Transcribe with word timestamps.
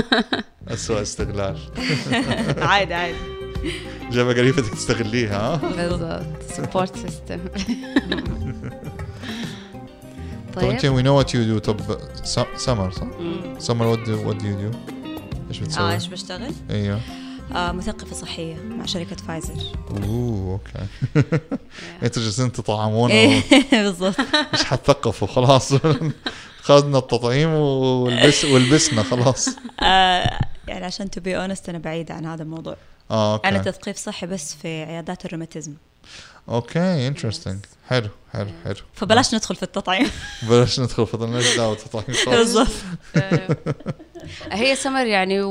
اسوء 0.68 1.02
استغلال. 1.02 1.58
عادي 2.70 2.94
عادي. 2.94 3.16
جابها 4.10 4.32
قريبتك 4.34 4.68
تستغليها 4.74 5.54
ها؟ 5.54 5.56
بالضبط 5.56 6.42
support 6.52 6.96
system 6.96 7.40
طيب. 10.54 10.70
انت 10.70 10.84
وي 10.84 11.02
نو 11.02 11.16
وات 11.18 11.34
يو 11.34 11.44
دو 11.44 11.58
طب 11.58 11.80
سمر 12.56 12.90
صح؟ 12.90 13.06
سمر 13.58 13.86
what 13.86 13.98
do 13.98 14.28
what 14.28 14.42
you 14.44 14.70
do 14.70 14.70
إيش 15.48 15.60
آه 15.60 15.64
بتسوي؟ 15.64 15.92
إيش 15.94 16.06
بشتغل؟ 16.06 16.52
إيوه. 16.70 17.00
آه 17.54 17.72
مثقفة 17.72 18.14
صحية 18.16 18.56
مع 18.78 18.86
شركة 18.86 19.16
فايزر 19.16 19.54
oh 19.90 20.52
okay. 20.52 20.86
إنتوا 22.02 22.22
جالسين 22.22 22.52
تطعمونا 22.52 23.14
إيه، 23.14 23.42
بالضبط. 23.72 24.14
مش 24.54 24.64
حتثقفوا 24.64 25.28
خلاص. 25.28 25.72
خذنا 26.62 26.98
التطعيم 26.98 27.48
والبس 27.50 28.44
والبسنا 28.44 29.02
خلاص. 29.02 29.48
آه 29.82 30.40
يعني 30.68 30.84
عشان 30.84 31.10
to 31.10 31.20
be 31.20 31.36
honest 31.36 31.68
أنا 31.68 31.78
بعيدة 31.78 32.14
عن 32.14 32.26
هذا 32.26 32.42
الموضوع. 32.42 32.76
آه 33.10 33.34
okay. 33.34 33.48
أنا 33.48 33.58
تثقيف 33.58 33.96
صحي 33.96 34.26
بس 34.26 34.54
في 34.54 34.82
عيادات 34.82 35.24
الروماتيزم. 35.24 35.74
okay 36.48 37.06
interesting 37.06 37.58
حلو 37.88 38.08
حلو 38.32 38.50
حلو. 38.64 38.76
فبلاش 38.94 39.34
ندخل 39.34 39.56
في 39.56 39.62
التطعيم. 39.62 40.10
بلاش 40.48 40.80
ندخل 40.80 41.06
في 41.06 41.16
ضمن 41.16 41.42
دعوة 41.56 41.74
تطعيم 41.74 42.16
خالص 42.24 42.56
بالضبط. 42.56 42.72
هي 44.52 44.76
سمر 44.76 45.06
يعني 45.06 45.42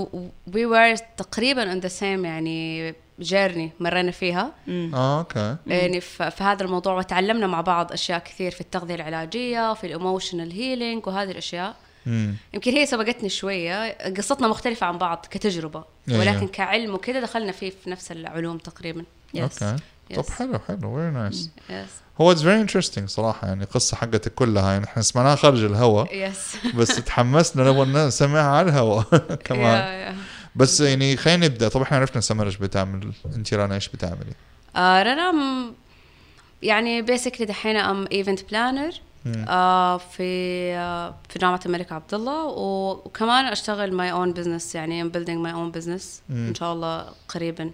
we 0.53 0.65
were 0.65 0.97
تقريبا 0.97 1.71
on 1.71 1.79
the 1.79 1.87
same 1.87 2.25
يعني 2.25 2.95
journey 3.21 3.71
مرينا 3.79 4.11
فيها. 4.11 4.51
آه 4.93 5.19
okay. 5.19 5.55
يعني 5.67 6.01
ف- 6.01 6.21
في 6.23 6.43
هذا 6.43 6.63
الموضوع 6.63 6.93
وتعلمنا 6.97 7.47
مع 7.47 7.61
بعض 7.61 7.91
أشياء 7.91 8.19
كثير 8.19 8.51
في 8.51 8.61
التغذية 8.61 8.95
العلاجية 8.95 9.71
وفي 9.71 9.83
ال 9.87 9.94
emotional 9.94 10.51
healing 10.51 11.07
وهذه 11.07 11.31
الأشياء. 11.31 11.75
امم 12.07 12.35
يمكن 12.53 12.71
هي 12.71 12.85
سبقتني 12.85 13.29
شوية. 13.29 13.97
قصتنا 14.17 14.47
مختلفة 14.47 14.87
عن 14.87 14.97
بعض 14.97 15.25
كتجربة 15.31 15.83
أيوة. 16.09 16.19
ولكن 16.19 16.47
كعلم 16.47 16.93
وكذا 16.93 17.19
دخلنا 17.19 17.51
فيه 17.51 17.69
في 17.83 17.89
نفس 17.89 18.11
العلوم 18.11 18.57
تقريبا. 18.57 19.03
yes 19.33 19.63
okay. 19.63 19.81
طب 20.15 20.23
Yes. 20.23 20.31
حلو 20.31 20.59
حلو. 20.67 20.95
very 20.95 21.11
nice 21.11 21.49
yes 21.69 21.89
هو 22.21 22.31
it's 22.31 22.41
very 22.41 22.61
interesting 22.61 23.09
صراحة 23.09 23.47
يعني 23.47 23.63
القصة 23.63 23.97
حقتك 23.97 24.33
كلها. 24.33 24.71
يعني 24.71 24.85
إحنا 24.85 25.01
سمعناها 25.01 25.35
خارج 25.35 25.63
الهواء 25.63 26.15
yes 26.15 26.55
بس 26.75 26.87
تحمسنا 26.95 27.63
نبغى 27.71 27.85
نسمعها 28.07 28.43
على 28.57 28.69
الهواء 28.69 29.03
كمان. 29.45 29.61
yeah- 29.61 30.05
yeah. 30.05 30.15
بس 30.55 30.81
يعني 30.81 31.17
خلينا 31.17 31.45
نبدأ. 31.45 31.67
طب 31.69 31.81
إحنا 31.81 31.97
عرفنا 31.97 32.21
سمر 32.21 32.45
إيش 32.45 32.57
بتعمل 32.57 33.11
أنت 33.35 33.53
رنا 33.53 33.75
إيش 33.75 33.89
بتعملي؟ 33.89 34.33
آه 34.75 35.03
رنا 35.03 35.31
م- 35.31 35.73
يعني 36.61 37.01
basically 37.01 37.45
دحين 37.45 37.75
I'm 37.77 38.05
event 38.11 38.49
planner 38.49 38.91
آه 39.47 39.97
في 39.97 40.23
آه 40.75 41.15
في 41.29 41.39
جامعة 41.39 41.59
الملك 41.65 41.91
عبد 41.91 42.13
الله 42.13 42.45
وكمان 42.45 43.45
أشتغل 43.45 43.93
my 43.93 44.11
own 44.11 44.33
business 44.33 44.75
يعني 44.75 45.01
I'm 45.01 45.09
building 45.09 45.37
my 45.39 45.53
own 45.53 45.71
business 45.71 46.21
إن 46.29 46.55
شاء 46.55 46.73
الله 46.73 47.05
قريبا. 47.29 47.71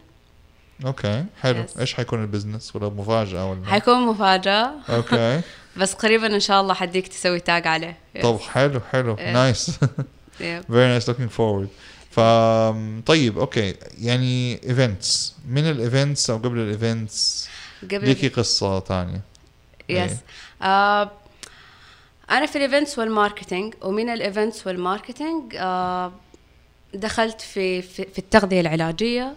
okay 0.86 1.25
حلو. 1.41 1.64
Yes. 1.64 1.80
إيش 1.80 1.94
حيكون 1.94 2.22
ال 2.22 2.27
business؟ 2.27 2.75
ولا 2.75 2.89
مفاجأة 2.89 3.52
ولا؟ 3.52 3.66
حيكون 3.66 4.08
مفاجأة. 4.08 4.72
okay. 4.89 5.41
بس 5.80 5.94
قريبا 5.94 6.28
إن 6.36 6.39
شاء 6.39 6.62
الله 6.62 6.73
حديك 6.73 7.08
تسوي 7.08 7.39
tag 7.39 7.67
عليه. 7.67 7.97
طب 8.23 8.39
حلو 8.39 8.80
حلو. 8.91 9.16
Yes. 9.16 9.19
نايس. 9.19 9.72
فيري 10.38 10.59
نايس 10.69 11.09
لوكينج 11.09 11.30
فورورد 11.30 11.67
ف 12.17 12.19
طيب 13.05 13.37
okay. 13.38 13.75
يعني 14.01 14.53
events 14.63 15.36
من 15.49 15.69
ال 15.69 15.78
events 15.78 16.30
أو 16.29 16.37
قبل 16.37 16.59
ال 16.59 16.72
events 16.72 17.50
قبل 17.83 18.05
ليكي 18.05 18.27
قصة 18.27 18.79
ثانية. 18.79 19.21
yes 19.89 20.11
آه 20.61 21.11
أنا 22.31 22.45
في 22.45 22.55
الايفنتس 22.55 22.99
والماركتينج 22.99 23.73
ومن 23.81 24.09
الايفنتس 24.09 24.67
والماركتينج 24.67 25.55
آه 25.55 26.11
دخلت 26.93 27.41
في, 27.41 27.81
في 27.81 28.05
في 28.05 28.19
التغذية 28.19 28.61
العلاجية 28.61 29.35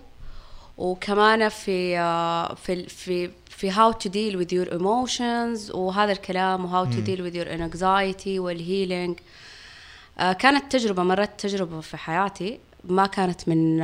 وكمان 0.78 1.48
في 1.48 1.98
آه 1.98 2.54
في 2.54 2.86
في 2.88 3.30
في 3.48 3.72
how 3.72 3.92
to 3.94 4.08
deal 4.08 4.36
with 4.40 4.52
your 4.52 4.72
emotions 4.78 5.74
وهذا 5.74 6.12
الكلام 6.12 6.64
و 6.64 6.68
how 6.84 6.88
to 6.88 6.96
deal 7.06 7.20
with 7.20 7.34
your 7.36 7.48
anxiety 7.48 8.38
وال 8.38 8.56
healing 8.56 9.18
كانت 10.18 10.72
تجربة 10.72 11.02
مرت 11.02 11.40
تجربة 11.40 11.80
في 11.80 11.96
حياتي. 11.96 12.60
ما 12.84 13.06
كانت 13.06 13.48
من 13.48 13.78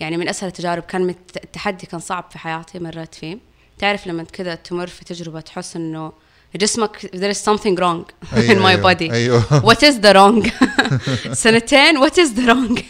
يعني 0.00 0.16
من 0.16 0.28
أسهل 0.28 0.48
التجارب 0.48 0.82
كان 0.82 1.14
التحدي 1.36 1.86
كان 1.86 2.00
صعب 2.00 2.24
في 2.30 2.38
حياتي 2.38 2.78
مريت 2.78 3.14
فيه. 3.14 3.38
تعرف 3.78 4.06
لما 4.06 4.24
كذا 4.24 4.54
تمر 4.54 4.86
في 4.86 5.04
تجربة 5.04 5.40
تحس 5.40 5.76
إنه 5.76 6.12
جسمك 6.56 7.10
there 7.16 7.34
is 7.36 7.38
something 7.38 7.76
wrong 7.80 8.04
in 8.52 8.58
my 8.58 8.76
body. 8.76 9.12
أيوه 9.12 9.42
what 9.42 9.78
is 9.78 9.94
the 10.00 10.14
wrong? 10.14 10.50
سنتين 11.44 12.06
what 12.06 12.14
is 12.14 12.38
the 12.38 12.46
wrong? 12.46 12.82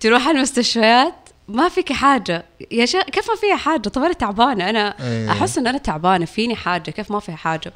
تروح 0.00 0.28
المستشفيات 0.28 1.14
ما 1.48 1.68
فيك 1.68 1.92
حاجة. 1.92 2.44
يا 2.70 2.86
شيخ 2.86 3.02
كيف 3.02 3.30
ما 3.30 3.36
فيها 3.36 3.56
حاجة؟ 3.56 3.88
طب 3.88 4.02
أنا 4.02 4.12
تعبانة 4.12 4.70
أنا 4.70 4.94
أيوة. 5.00 5.32
أحس 5.32 5.58
إن 5.58 5.66
أنا 5.66 5.78
تعبانة 5.78 6.24
فيني 6.24 6.56
حاجة؟ 6.56 6.90
كيف 6.90 7.10
ما 7.10 7.20
فيها 7.20 7.36
حاجة؟ 7.36 7.72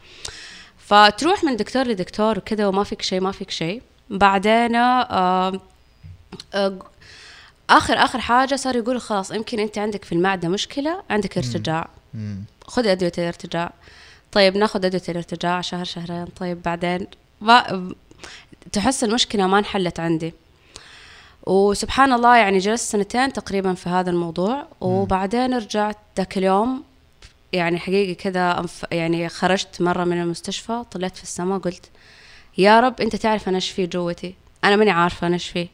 فتروح 0.78 1.44
من 1.44 1.56
دكتور 1.56 1.86
لدكتور 1.86 2.38
وكذا 2.38 2.66
وما 2.66 2.84
فيك 2.84 3.02
شيء 3.02 3.20
ما 3.20 3.32
فيك 3.32 3.50
شيء. 3.50 3.82
بعدين 4.10 4.76
آه 4.76 5.60
آه 6.54 6.78
آخر 7.70 7.94
آخر 7.94 8.20
حاجة 8.20 8.56
صار 8.56 8.76
يقول 8.76 9.00
خلاص 9.00 9.30
يمكن 9.30 9.60
أنت 9.60 9.78
عندك 9.78 10.04
في 10.04 10.12
المعدة 10.12 10.48
مشكلة 10.48 11.02
عندك 11.10 11.38
ارتجاع. 11.38 11.88
خذ 12.66 12.86
أدوية 12.86 13.12
الارتجاع. 13.18 13.72
طيب 14.32 14.56
ناخذ 14.56 14.84
أدوية 14.84 15.02
الارتجاع 15.08 15.60
شهر 15.60 15.84
شهرين. 15.84 16.24
طيب 16.24 16.62
بعدين 16.62 17.06
ما 17.40 17.88
تحس 18.72 19.04
المشكلة 19.04 19.46
ما 19.46 19.58
انحلت 19.58 20.00
عندي. 20.00 20.34
وسبحان 21.46 22.12
الله 22.12 22.36
يعني 22.36 22.58
جلست 22.58 22.92
سنتين 22.92 23.32
تقريبا 23.32 23.74
في 23.74 23.88
هذا 23.88 24.10
الموضوع 24.10 24.66
وبعدين 24.80 25.54
رجعت 25.54 25.96
ذاك 26.16 26.38
اليوم 26.38 26.84
يعني 27.52 27.78
حقيقي 27.78 28.14
كذا 28.14 28.66
يعني 28.92 29.28
خرجت 29.28 29.82
مرة 29.82 30.04
من 30.04 30.20
المستشفى 30.20 30.84
طلعت 30.90 31.16
في 31.16 31.22
السماء 31.22 31.58
قلت 31.58 31.90
يا 32.58 32.80
رب 32.80 33.00
أنت 33.00 33.16
تعرف 33.16 33.48
أنا 33.48 33.56
إيش 33.56 33.70
في 33.70 33.86
جوتي؟ 33.86 34.34
أنا 34.64 34.76
ماني 34.76 34.90
عارفة 34.90 35.26
أنا 35.26 35.34
إيش 35.34 35.48
فيه 35.48 35.68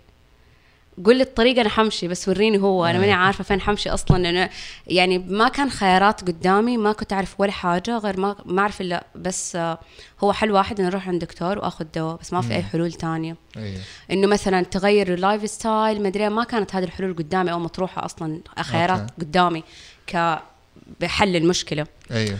قول 1.05 1.17
لي 1.17 1.23
الطريق 1.23 1.59
أنا 1.59 1.69
حمشي 1.69 2.09
بس 2.09 2.29
وريني 2.29 2.59
هو. 2.59 2.85
أنا 2.85 2.99
ماني 2.99 3.13
عارفة 3.13 3.45
فين 3.45 3.61
حمشي 3.61 3.91
أصلا 3.91 4.23
لأنه 4.23 4.51
يعني 4.87 5.19
ما 5.19 5.49
كان 5.49 5.71
خيارات 5.71 6.21
قدامي 6.21 6.77
ما 6.77 6.93
كنت 6.93 7.13
أعرف 7.13 7.41
ولا 7.41 7.53
حاجة 7.53 7.99
غير 7.99 8.21
ما 8.21 8.37
ما 8.45 8.61
أعرف 8.63 8.81
إلا 8.81 9.07
بس 9.15 9.57
آه، 9.57 9.79
هو 10.21 10.33
حل 10.33 10.51
واحد 10.53 10.81
اني 10.81 10.89
أروح 10.89 11.09
عند 11.09 11.25
دكتور 11.25 11.59
وأخذ 11.59 11.85
دواء 11.95 12.19
بس 12.21 12.33
ما 12.33 12.41
في 12.41 12.55
أي 12.55 12.63
حلول 12.63 12.93
تانية. 12.93 13.37
أيوه 13.57 13.81
إنه 14.11 14.27
مثلا 14.27 14.63
تغير 14.63 15.15
ال 15.15 15.51
lifestyle 15.51 16.03
مدري 16.03 16.29
ما 16.29 16.45
كانت 16.45 16.75
هذه 16.75 16.85
الحلول 16.85 17.17
قدامي 17.17 17.53
أو 17.53 17.59
مطروحة 17.59 18.05
أصلا 18.05 18.41
خيارات 18.61 19.01
okay. 19.01 19.13
قدامي 19.21 19.65
ك 20.07 20.39
بحل 21.01 21.37
المشكلة. 21.37 21.87
أيوه 22.11 22.39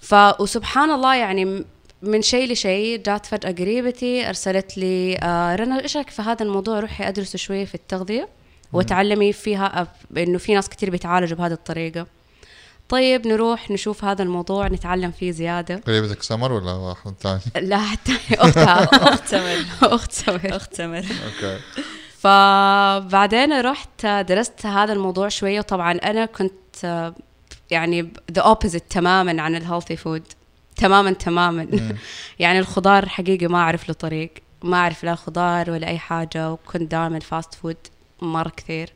ف 0.00 0.14
وسبحان 0.40 0.90
الله 0.90 1.14
يعني 1.14 1.64
من 2.04 2.22
شيء 2.22 2.52
لشيء 2.52 3.02
جات 3.02 3.26
فجأة 3.26 3.52
قريبتي 3.52 4.28
أرسلت 4.28 4.78
لي 4.78 5.18
آه 5.22 5.56
رنا 5.56 5.82
إيش 5.82 5.96
رأيك 5.96 6.10
في 6.10 6.22
هذا 6.22 6.42
الموضوع؟ 6.42 6.80
روحي 6.80 7.08
أدرس 7.08 7.36
شوية 7.36 7.64
في 7.64 7.74
التغذية 7.74 8.28
وتعلمي 8.72 9.32
فيها 9.32 9.88
إنه 10.16 10.38
في 10.38 10.54
ناس 10.54 10.68
كتير 10.68 10.90
بيتعالجوا 10.90 11.38
بهذه 11.38 11.52
الطريقة. 11.52 12.06
طيب 12.88 13.26
نروح 13.26 13.70
نشوف 13.70 14.04
هذا 14.04 14.22
الموضوع 14.22 14.68
نتعلم 14.68 15.10
فيه 15.10 15.30
زيادة. 15.30 15.76
قريبتك 15.86 16.22
سمر 16.22 16.52
ولا 16.52 16.72
واحد 16.72 17.14
ثاني؟ 17.20 17.40
لا 17.68 17.78
حتى 17.78 18.12
أختها 18.32 18.84
أخت 18.84 19.26
سمر. 19.26 19.64
أخت 19.94 20.12
سمير 20.12 20.56
أخت 20.56 20.74
سمر. 20.74 20.98
أوكي. 20.98 21.58
فبعدين 22.18 23.60
رحت 23.60 24.06
درست 24.06 24.66
هذا 24.66 24.92
الموضوع 24.92 25.28
شوية 25.28 25.58
وطبعا 25.58 25.92
أنا 25.92 26.26
كنت 26.26 26.84
آه، 26.84 27.14
يعني 27.70 28.12
the 28.32 28.42
opposite 28.42 28.84
تماما 28.90 29.42
عن 29.42 29.56
ال 29.56 29.61
healthy 29.61 29.96
food 29.96 30.22
تماما 30.76 31.12
تماما. 31.12 31.66
يعني 32.38 32.58
الخضار 32.58 33.08
حقيقي 33.08 33.46
ما 33.46 33.58
أعرف 33.58 33.88
له 33.88 33.94
طريق. 33.94 34.34
ما 34.62 34.76
أعرف 34.76 35.04
لا 35.04 35.14
خضار 35.14 35.70
ولا 35.70 35.86
أي 35.88 35.98
حاجة 35.98 36.52
وكنت 36.52 36.90
دائما 36.90 37.18
fast 37.18 37.54
food 37.54 37.76
مرة 38.22 38.52
كثير. 38.56 38.92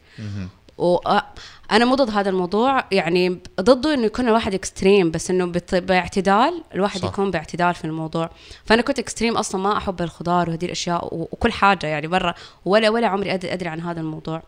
وأنا 0.78 1.84
مو 1.84 1.94
ضد 1.94 2.10
هذا 2.10 2.30
الموضوع 2.30 2.84
يعني 2.92 3.38
ضده 3.60 3.94
إنه 3.94 4.04
يكون 4.04 4.28
الواحد 4.28 4.54
extreme 4.54 5.10
بس 5.10 5.30
إنه 5.30 5.52
باعتدال 5.72 6.62
الواحد 6.74 7.00
صح. 7.00 7.08
يكون 7.08 7.30
باعتدال 7.30 7.74
في 7.74 7.84
الموضوع. 7.84 8.30
فأنا 8.64 8.82
كنت 8.82 8.98
extreme 8.98 9.36
أصلا 9.36 9.60
ما 9.60 9.76
أحب 9.76 10.02
الخضار 10.02 10.50
وهذه 10.50 10.64
الأشياء 10.64 11.08
وكل 11.12 11.52
حاجة 11.52 11.86
يعني 11.86 12.08
مره 12.08 12.34
ولا 12.64 12.88
ولا 12.88 13.06
عمري 13.06 13.34
أدري 13.34 13.68
عن 13.68 13.80
هذا 13.80 14.00
الموضوع. 14.00 14.42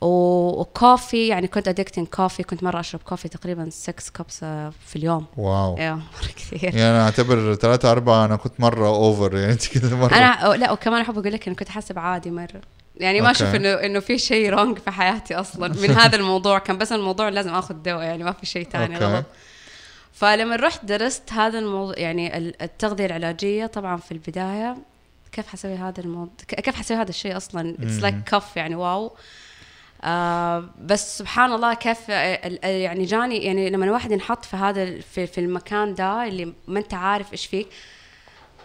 و 0.00 0.18
coffee 0.18 1.26
يعني 1.28 1.46
كنت 1.46 1.68
addicted 1.68 2.06
coffee 2.06 2.42
كنت 2.42 2.62
مرة 2.62 2.80
أشرب 2.80 3.00
coffee 3.02 3.28
تقريبا 3.28 3.70
6 3.70 3.92
cups 4.14 4.38
في 4.86 4.96
اليوم. 4.96 5.26
wow. 5.36 5.78
أيوه 5.78 5.94
مرة 5.96 6.28
كثير. 6.36 6.64
يعني 6.64 6.82
أنا 6.90 7.04
أعتبر 7.04 7.54
ثلاثة 7.54 7.92
أربعة 7.92 8.24
أنا 8.24 8.36
كنت 8.36 8.60
مرة 8.60 8.88
over 8.88 9.36
يعني 9.36 9.52
أنت 9.52 9.66
كذا 9.66 9.96
مرة. 9.96 10.14
أنا 10.14 10.56
لا 10.56 10.72
وكمان 10.72 11.00
أحب 11.00 11.18
أقول 11.18 11.32
لك 11.32 11.46
انه 11.46 11.56
كنت 11.56 11.68
أحسب 11.68 11.98
عادي 11.98 12.30
مرة. 12.30 12.60
يعني 12.96 13.20
ما. 13.20 13.30
أشوف 13.30 13.54
إنه 13.54 13.68
إنه 13.68 14.00
في 14.00 14.18
شيء 14.18 14.50
wrong 14.50 14.78
في 14.78 14.90
حياتي 14.90 15.34
أصلا 15.34 15.68
من 15.68 15.90
هذا 16.00 16.16
الموضوع. 16.16 16.58
كان 16.58 16.78
بس 16.78 16.92
الموضوع 16.92 17.28
لازم 17.28 17.54
آخذ 17.54 17.74
دواء 17.74 18.02
يعني 18.02 18.24
ما 18.24 18.32
في 18.32 18.46
شيء 18.46 18.68
ثاني. 18.68 18.96
غلط. 18.96 19.24
فلما 20.12 20.56
رحت 20.56 20.84
درست 20.84 21.32
هذا 21.32 21.58
الموضوع 21.58 21.94
يعني 21.98 22.36
ال- 22.38 22.62
التغذية 22.62 23.06
العلاجية 23.06 23.66
طبعا 23.66 23.96
في 23.96 24.12
البداية 24.12 24.76
كيف 25.32 25.46
حسوي 25.46 25.74
هذا 25.74 26.00
الموضوع 26.00 26.32
كيف 26.48 26.74
حسوي 26.76 26.96
هذا 26.96 27.08
الشيء 27.10 27.36
أصلا؟ 27.36 27.76
it's. 27.82 27.98
like 27.98 28.14
كف 28.26 28.56
يعني 28.56 28.74
wow. 28.74 29.12
آه 30.06 30.64
بس 30.80 31.18
سبحان 31.18 31.52
الله 31.52 31.74
كيف 31.74 31.98
آه، 32.10 32.66
يعني 32.66 33.04
جاني 33.04 33.44
يعني 33.44 33.70
لما 33.70 33.84
الواحد 33.84 34.12
ينحط 34.12 34.44
في 34.44 34.56
هذا 34.56 35.00
في, 35.00 35.26
في 35.26 35.38
المكان 35.40 35.94
ده 35.94 36.24
اللي 36.24 36.52
ما 36.68 36.78
انت 36.78 36.94
عارف 36.94 37.32
إيش 37.32 37.46
فيك 37.46 37.68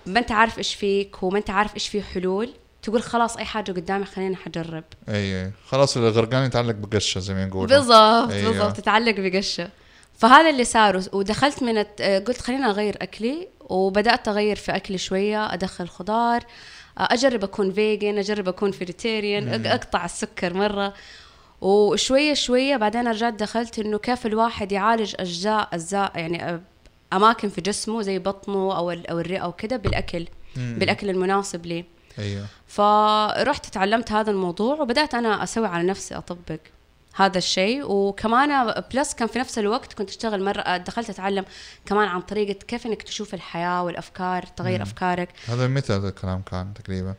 ما 0.06 0.20
انت 0.20 0.32
عارف 0.32 0.58
إيش 0.58 0.76
فيك 0.76 1.24
وما 1.24 1.38
انت 1.38 1.50
عارف 1.50 1.76
إيش 1.76 1.88
فيه 1.88 2.02
حلول 2.02 2.50
تقول 2.82 3.02
خلاص 3.02 3.38
أي 3.38 3.46
حاجة 3.46 3.72
قدامي 3.72 4.06
خليني 4.06 4.36
حجرب 4.36 4.84
أي 5.10 5.52
خلاص 5.68 5.98
الغرقان 5.98 6.46
يتعلق 6.46 6.76
بقشة 6.76 7.20
زي 7.20 7.34
ما 7.34 7.44
يقولوا. 7.44 7.68
بالضبط 7.78 8.32
أيوة. 8.32 8.52
بالضبط 8.52 8.78
تتعلق 8.78 9.16
بقشة. 9.18 9.70
فهذا 10.18 10.50
اللي 10.50 10.64
صار 10.64 11.02
ودخلت 11.14 11.64
من 11.64 11.78
الت- 11.78 12.02
آه، 12.02 12.20
قلت 12.20 12.42
خليني 12.42 12.66
أغير 12.66 12.98
أكلي 13.02 13.48
وبدأت 13.60 14.28
أغير 14.28 14.56
في 14.56 14.76
أكلي 14.76 14.98
شوية 14.98 15.54
أدخل 15.54 15.88
خضار 15.88 16.40
آه، 16.98 17.08
أجرب 17.12 17.44
أكون 17.44 17.74
vegan 17.74 18.18
أجرب 18.18 18.48
أكون 18.48 18.72
vegetarian 18.72 19.66
أقطع 19.66 20.06
السكر 20.06 20.54
مرة. 20.54 20.94
وشوية 21.62 22.34
شوية 22.34 22.78
بعدين 22.78 23.08
رجعت 23.08 23.34
دخلت 23.34 23.80
إنه 23.80 23.98
كيف 24.00 24.26
الواحد 24.26 24.72
يعالج 24.72 25.16
اجزاء 25.20 25.70
أجزاء 25.74 26.12
يعني 26.20 26.62
أماكن 27.14 27.50
في 27.50 27.62
جسمه 27.62 28.02
زي 28.02 28.20
بطنه 28.20 28.78
أو 28.78 28.92
ال- 28.92 29.08
أو 29.08 29.20
الرئة 29.20 29.48
وكذا 29.48 29.78
بالأكل 29.78 30.28
مم. 30.58 30.76
بالأكل 30.80 31.10
المناسب 31.10 31.66
ليه 31.66 31.86
أيوه. 32.20 32.46
فرحت 32.68 33.66
تعلمت 33.66 34.12
هذا 34.12 34.32
الموضوع 34.32 34.82
وبدأت 34.82 35.14
أنا 35.16 35.44
أسوي 35.44 35.68
على 35.68 35.84
نفسي 35.88 36.16
أطبق 36.18 36.60
هذا 37.16 37.38
الشيء. 37.38 37.92
وكمان 37.92 38.74
plus 38.94 39.14
كان 39.14 39.28
في 39.28 39.40
نفس 39.40 39.60
الوقت 39.60 39.94
كنت 39.94 40.10
أشتغل 40.10 40.44
مرة 40.44 40.78
دخلت 40.78 41.10
أتعلم 41.10 41.46
كمان 41.86 42.08
عن 42.08 42.22
طريقة 42.22 42.60
كيف 42.68 42.86
إنك 42.86 43.02
تشوف 43.04 43.34
الحياة 43.34 43.84
والأفكار 43.84 44.44
تغير 44.44 44.76
مم. 44.76 44.82
أفكارك. 44.82 45.30
هذا 45.48 45.68
متى 45.68 45.94
هذا 45.94 46.10
الكلام 46.10 46.42
كان 46.42 46.74
تقريبا. 46.74 47.16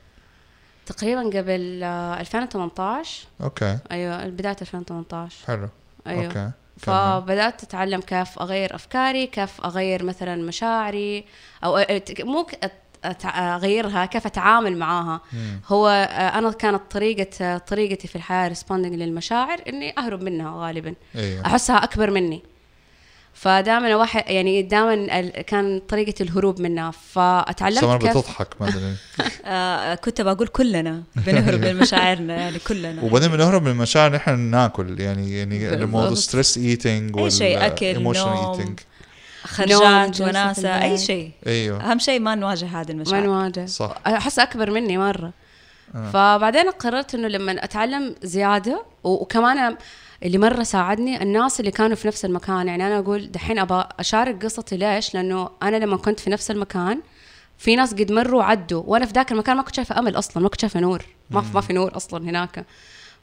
تقريبا 0.87 1.21
قبل 1.39 1.81
آه، 1.83 2.21
2018 2.21 3.25
okay. 3.43 3.79
أيوه 3.91 4.27
بداية 4.29 4.57
2018 4.63 5.47
حلو. 5.47 5.69
أيوه. 6.07 6.25
okay. 6.27 6.51
كمل. 6.83 6.95
فبدأت 6.95 7.63
أتعلم 7.63 8.01
كيف 8.01 8.39
أغير 8.39 8.75
أفكاري 8.75 9.27
كيف 9.27 9.61
أغير 9.61 10.05
مثلا 10.05 10.37
مشاعري 10.37 11.25
أو 11.65 11.83
أ- 11.83 11.87
مو 12.21 12.47
أغيرها 13.37 14.07
كيف 14.07 14.27
أتعامل 14.27 14.77
معاها. 14.79 15.21
مم. 15.33 15.61
هو 15.69 15.89
آه، 15.89 16.39
أنا 16.39 16.51
كانت 16.53 16.81
طريقة 16.91 17.31
آه، 17.45 17.59
طريقتي 17.59 18.09
في 18.09 18.17
الحياة 18.17 18.49
responding 18.49 18.95
للمشاعر 18.95 19.61
إني 19.69 19.99
أهرب 19.99 20.23
منها 20.23 20.67
غالبا. 20.67 20.95
أيوه 21.17 21.47
أحسها 21.47 21.77
أكبر 21.85 22.11
مني. 22.11 22.43
فدائما 23.43 23.97
واحد 23.97 24.23
يعني 24.27 24.63
دائما 24.63 25.21
كان 25.31 25.83
طريقة 25.89 26.23
الهروب 26.23 26.61
منها. 26.61 26.91
سمر 26.91 27.45
فاتعلمت 27.45 28.03
كيف 28.03 28.11
بتضحك 28.11 28.49
ما 28.61 28.69
أدري. 28.69 28.95
آه 29.45 29.95
كنت 29.95 30.21
بقول 30.21 30.47
كلنا 30.49 31.03
بنهرب 31.17 31.61
من 31.61 31.77
مشاعرنا 31.77 32.37
يعني 32.37 32.59
كلنا. 32.59 33.03
وبعدين 33.03 33.29
بنهرب 33.29 33.63
من 33.63 33.71
المشاعر 33.71 34.13
نحن 34.13 34.39
ناكل 34.39 35.01
يعني 35.01 35.39
يعني. 35.39 35.75
الموضوع 35.75 36.15
stress 36.15 36.59
eating 36.59 37.19
أي 37.19 37.31
شيء، 37.31 37.67
أكل، 37.67 37.87
emotional 37.87 38.27
نوم. 38.27 38.51
eating 38.51 38.81
خرجات 39.45 40.21
الليل. 40.21 40.67
أي 40.67 40.99
شيء. 40.99 41.31
أيوه. 41.47 41.91
أهم 41.91 41.99
شيء 41.99 42.21
ما 42.21 42.35
نواجه 42.35 42.67
هذه 42.67 42.93
ما 42.93 42.93
المشاعر 42.93 43.23
نواجه. 43.23 43.67
صح. 43.67 43.97
أحس 44.07 44.39
أكبر 44.39 44.71
مني 44.71 44.99
مرة. 44.99 45.33
آه. 45.95 46.11
فبعدين 46.11 46.71
قررت 46.71 47.15
إنه 47.15 47.29
لما 47.29 47.65
أتعلم 47.65 48.15
زيادة 48.23 48.85
وكمان 49.05 49.77
اللي 50.23 50.39
مرة 50.39 50.63
ساعدني 50.63 51.23
الناس 51.23 51.61
اللي 51.61 51.71
كانوا 51.71 51.97
في 51.97 52.09
نفس 52.09 52.25
المكان. 52.25 52.69
يعني 52.69 52.87
أنا 52.87 52.99
أقول 52.99 53.31
دحين 53.33 53.59
أبغى 53.59 53.89
أشارك 53.99 54.45
قصتي 54.45 54.77
ليش؟ 54.77 55.15
لأنه 55.15 55.51
أنا 55.63 55.77
لما 55.77 55.97
كنت 55.97 56.21
في 56.21 56.31
نفس 56.31 56.51
المكان 56.51 57.01
في 57.59 57.77
ناس 57.77 57.95
قد 57.95 58.13
مروا 58.13 58.39
وعدوا 58.41 58.83
وأنا 58.87 59.07
في 59.07 59.13
ذاك 59.13 59.33
المكان 59.33 59.57
ما 59.57 59.63
كنت 59.63 59.75
شايفة 59.75 59.99
أمل 59.99 60.19
أصلا 60.19 60.43
ما 60.43 60.49
كنت 60.49 60.61
شايفة 60.61 60.81
نور. 60.81 61.05
ما 61.31 61.41
في 61.41 61.55
ما 61.55 61.61
في 61.61 61.73
نور 61.73 61.97
أصلا 61.97 62.31
هناك. 62.31 62.65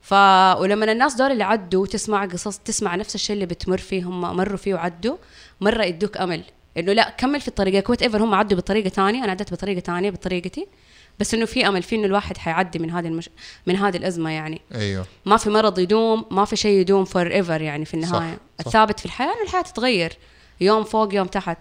ف 0.02 0.14
ولما 0.62 0.92
الناس 0.92 1.14
دول 1.16 1.32
اللي 1.32 1.44
عدوا 1.44 1.88
تسمع 1.88 2.26
قصص 2.26 2.58
تسمع 2.58 2.96
نفس 2.96 3.16
الشيء 3.16 3.34
اللي 3.34 3.46
بتمر 3.46 3.78
فيه 3.78 4.04
هم 4.04 4.22
مروا 4.22 4.58
فيه 4.58 4.74
وعدوا 4.74 5.18
مرة 5.62 5.84
يدوك 5.84 6.18
أمل. 6.18 6.44
إنه 6.78 6.94
لا 6.94 7.10
كمل 7.10 7.42
في 7.42 7.52
طريقك 7.52 7.90
whatever 7.90 8.24
هم 8.24 8.34
عدوا 8.34 8.58
بطريقة 8.58 8.90
ثانية 8.90 9.24
أنا 9.24 9.32
عدت 9.32 9.54
بطريقة 9.54 9.80
ثانية 9.80 10.10
بطريقتي. 10.10 10.68
بس 11.20 11.34
إنه 11.34 11.46
في 11.46 11.68
أمل 11.68 11.84
في 11.84 11.96
إنه 11.96 12.06
الواحد 12.06 12.38
حيعدي 12.38 12.80
من 12.80 12.92
هذه 12.92 13.08
المش... 13.08 13.30
من 13.68 13.76
هذه 13.76 13.98
الأزمة 13.98 14.30
يعني. 14.30 14.62
أيوه. 14.76 15.06
ما 15.26 15.38
في 15.38 15.50
مرض 15.50 15.80
يدوم 15.80 16.26
ما 16.32 16.46
في 16.46 16.56
شيء 16.56 16.80
يدوم 16.80 17.06
forever 17.06 17.62
يعني 17.62 17.86
في 17.86 17.94
النهاية. 17.94 18.34
صح. 18.60 18.66
الثابت 18.66 19.00
في 19.00 19.06
الحياة 19.06 19.34
انه 19.34 19.44
الحياة 19.44 19.62
تتغير 19.62 20.14
يوم 20.62 20.84
فوق 20.84 21.16
يوم 21.16 21.28
تحت. 21.28 21.58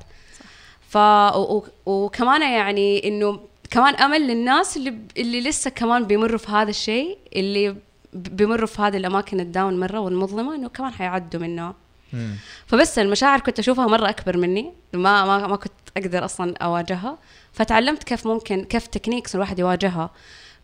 ف 0.88 0.96
و... 0.96 1.38
و... 1.38 1.64
وكمان 1.86 2.42
يعني 2.42 3.08
إنه 3.08 3.40
كمان 3.70 3.94
أمل 3.94 4.26
للناس 4.26 4.76
اللي 4.76 4.94
اللي 5.16 5.40
لسه 5.40 5.70
كمان 5.70 6.04
بيمروا 6.04 6.38
في 6.38 6.50
هذا 6.50 6.70
الشيء 6.70 7.18
اللي 7.36 7.76
بيمروا 8.12 8.66
في 8.66 8.82
هذه 8.82 8.96
الأماكن 8.96 9.40
ال 9.40 9.48
down 9.48 9.80
مرة 9.80 9.98
والمظلمة 9.98 10.54
إنه 10.54 10.68
كمان 10.68 10.92
حيعدوا 10.92 11.40
منه. 11.40 11.74
مم. 12.12 12.36
فبس 12.66 12.98
المشاعر 12.98 13.40
كنت 13.40 13.58
أشوفها 13.58 13.86
مرة 13.86 14.08
أكبر 14.08 14.36
مني 14.36 14.72
ما 14.92 15.24
ما 15.24 15.46
ما 15.46 15.56
كنت 15.56 15.72
أقدر 15.96 16.24
أصلا 16.24 16.54
أواجهها. 16.56 17.18
فتعلمت 17.52 18.04
كيف 18.04 18.26
ممكن 18.26 18.64
كيف 18.64 18.86
techniques 18.86 19.34
الواحد 19.34 19.58
يواجهها. 19.58 20.10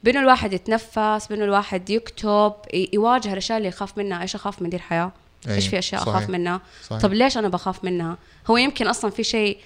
بانه 0.05 0.21
الواحد 0.21 0.53
يتنفس 0.53 1.27
بانه 1.31 1.45
الواحد 1.45 1.91
يكتب 1.91 2.53
يواجه 2.93 3.33
الأشياء 3.33 3.59
اللي 3.59 3.69
يخاف 3.69 3.99
منها. 3.99 4.23
إيش 4.23 4.35
أخاف 4.35 4.63
من 4.63 4.71
دي 4.71 4.77
الحياة؟ 4.77 5.13
أيوة، 5.47 5.57
إيش 5.57 5.69
في 5.69 5.79
أشياء 5.79 6.01
صحيح. 6.01 6.17
اخاف 6.17 6.31
منها؟ 6.31 6.61
صحيح. 6.85 7.01
طب 7.03 7.13
ليش 7.13 7.39
أنا 7.39 7.49
بخاف 7.49 7.85
منها؟ 7.85 8.17
هو 8.51 8.57
يمكن 8.57 8.87
أصلا 8.87 9.11
في 9.11 9.25
شيء 9.25 9.59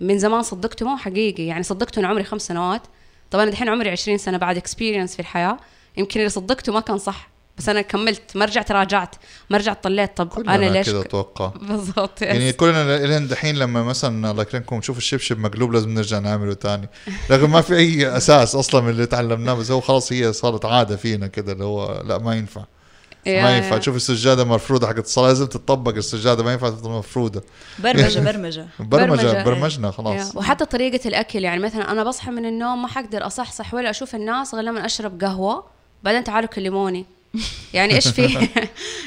من 0.00 0.18
زمان 0.18 0.42
صدقته 0.42 0.86
مو 0.86 0.96
حقيقي. 0.96 1.46
يعني 1.46 1.62
صدقته 1.62 2.00
أنا 2.00 2.08
عمري 2.08 2.24
خمس 2.24 2.42
سنوات. 2.42 2.82
طب 3.30 3.38
أنا 3.38 3.50
دحين 3.50 3.68
عمري 3.68 3.90
20 3.90 4.18
سنة 4.18 4.38
بعد 4.38 4.56
experience 4.56 5.14
في 5.14 5.20
الحياة. 5.20 5.56
يمكن 5.96 6.20
اللي 6.20 6.30
صدقته 6.30 6.72
ما 6.72 6.80
كان 6.80 6.98
صح. 6.98 7.29
بس 7.60 7.68
أنا 7.68 7.80
كملت 7.82 8.22
ما 8.36 8.44
رجعت 8.44 8.72
راجعت 8.72 9.14
ما 9.50 9.58
رجعت 9.58 9.84
طليت. 9.84 10.16
طب 10.16 10.28
كلنا 10.28 10.54
أنا 10.54 10.64
ليش 10.66 10.86
كده 10.86 11.02
ك- 11.02 11.06
أتوقع 11.06 11.46
بالضبط 11.46 12.22
يعني. 12.22 12.52
كلنا 12.52 13.06
لين 13.06 13.28
دحين 13.28 13.56
لما 13.56 13.82
مثلا 13.82 14.30
الله 14.30 14.42
يكرمكم 14.42 14.76
نشوف 14.76 14.98
الشبشب 14.98 15.38
مقلوب 15.38 15.72
لازم 15.72 15.88
نرجع 15.94 16.18
نعمله 16.18 16.54
تاني. 16.54 16.88
لكن 17.30 17.44
ما 17.50 17.60
في 17.60 17.76
أي 17.76 18.16
أساس 18.16 18.54
أصلا 18.54 18.80
من 18.80 18.88
اللي 18.90 19.06
تعلمناه 19.06 19.54
بس 19.54 19.70
هو 19.70 19.80
خلاص 19.80 20.12
هي 20.12 20.32
صارت 20.32 20.64
عادة 20.64 20.96
فينا 20.96 21.26
كده 21.26 21.52
اللي 21.52 21.64
هو 21.64 22.02
لا 22.06 22.18
ما 22.18 22.34
ينفع. 22.34 22.64
ما 23.26 23.56
ينفع. 23.56 23.78
تشوف 23.78 23.96
السجادة 23.96 24.44
مرفوضة 24.44 24.86
حقت 24.86 24.98
الصلاة 24.98 25.28
لازم 25.28 25.46
تطبق 25.46 25.94
السجادة 25.96 26.44
ما 26.44 26.52
ينفع 26.52 26.68
تفضل 26.68 26.90
مفروده 26.90 27.42
برمجة 27.78 28.20
برمجة. 28.32 28.66
برمجة 28.80 29.22
برمجة، 29.22 29.44
برمجنا 29.44 29.86
يا. 29.86 29.92
خلاص. 29.92 30.36
وحتى 30.36 30.64
طريقة 30.64 31.08
الأكل 31.08 31.44
يعني 31.44 31.62
مثلا 31.62 31.90
أنا 31.92 32.04
بصحى 32.04 32.30
من 32.30 32.46
النوم 32.46 32.82
ما 32.82 32.88
حقدر 32.88 33.26
أصحصح 33.26 33.74
ولا 33.74 33.90
أشوف 33.90 34.14
الناس 34.14 34.54
غير 34.54 34.64
لما 34.64 34.86
أشرب 34.86 35.20
قهوة 35.24 35.64
بعدين 36.02 36.24
تعالوا 36.24 36.48
كلموني. 36.48 37.06
يعني 37.74 37.94
إيش 37.94 38.08
في؟ 38.08 38.48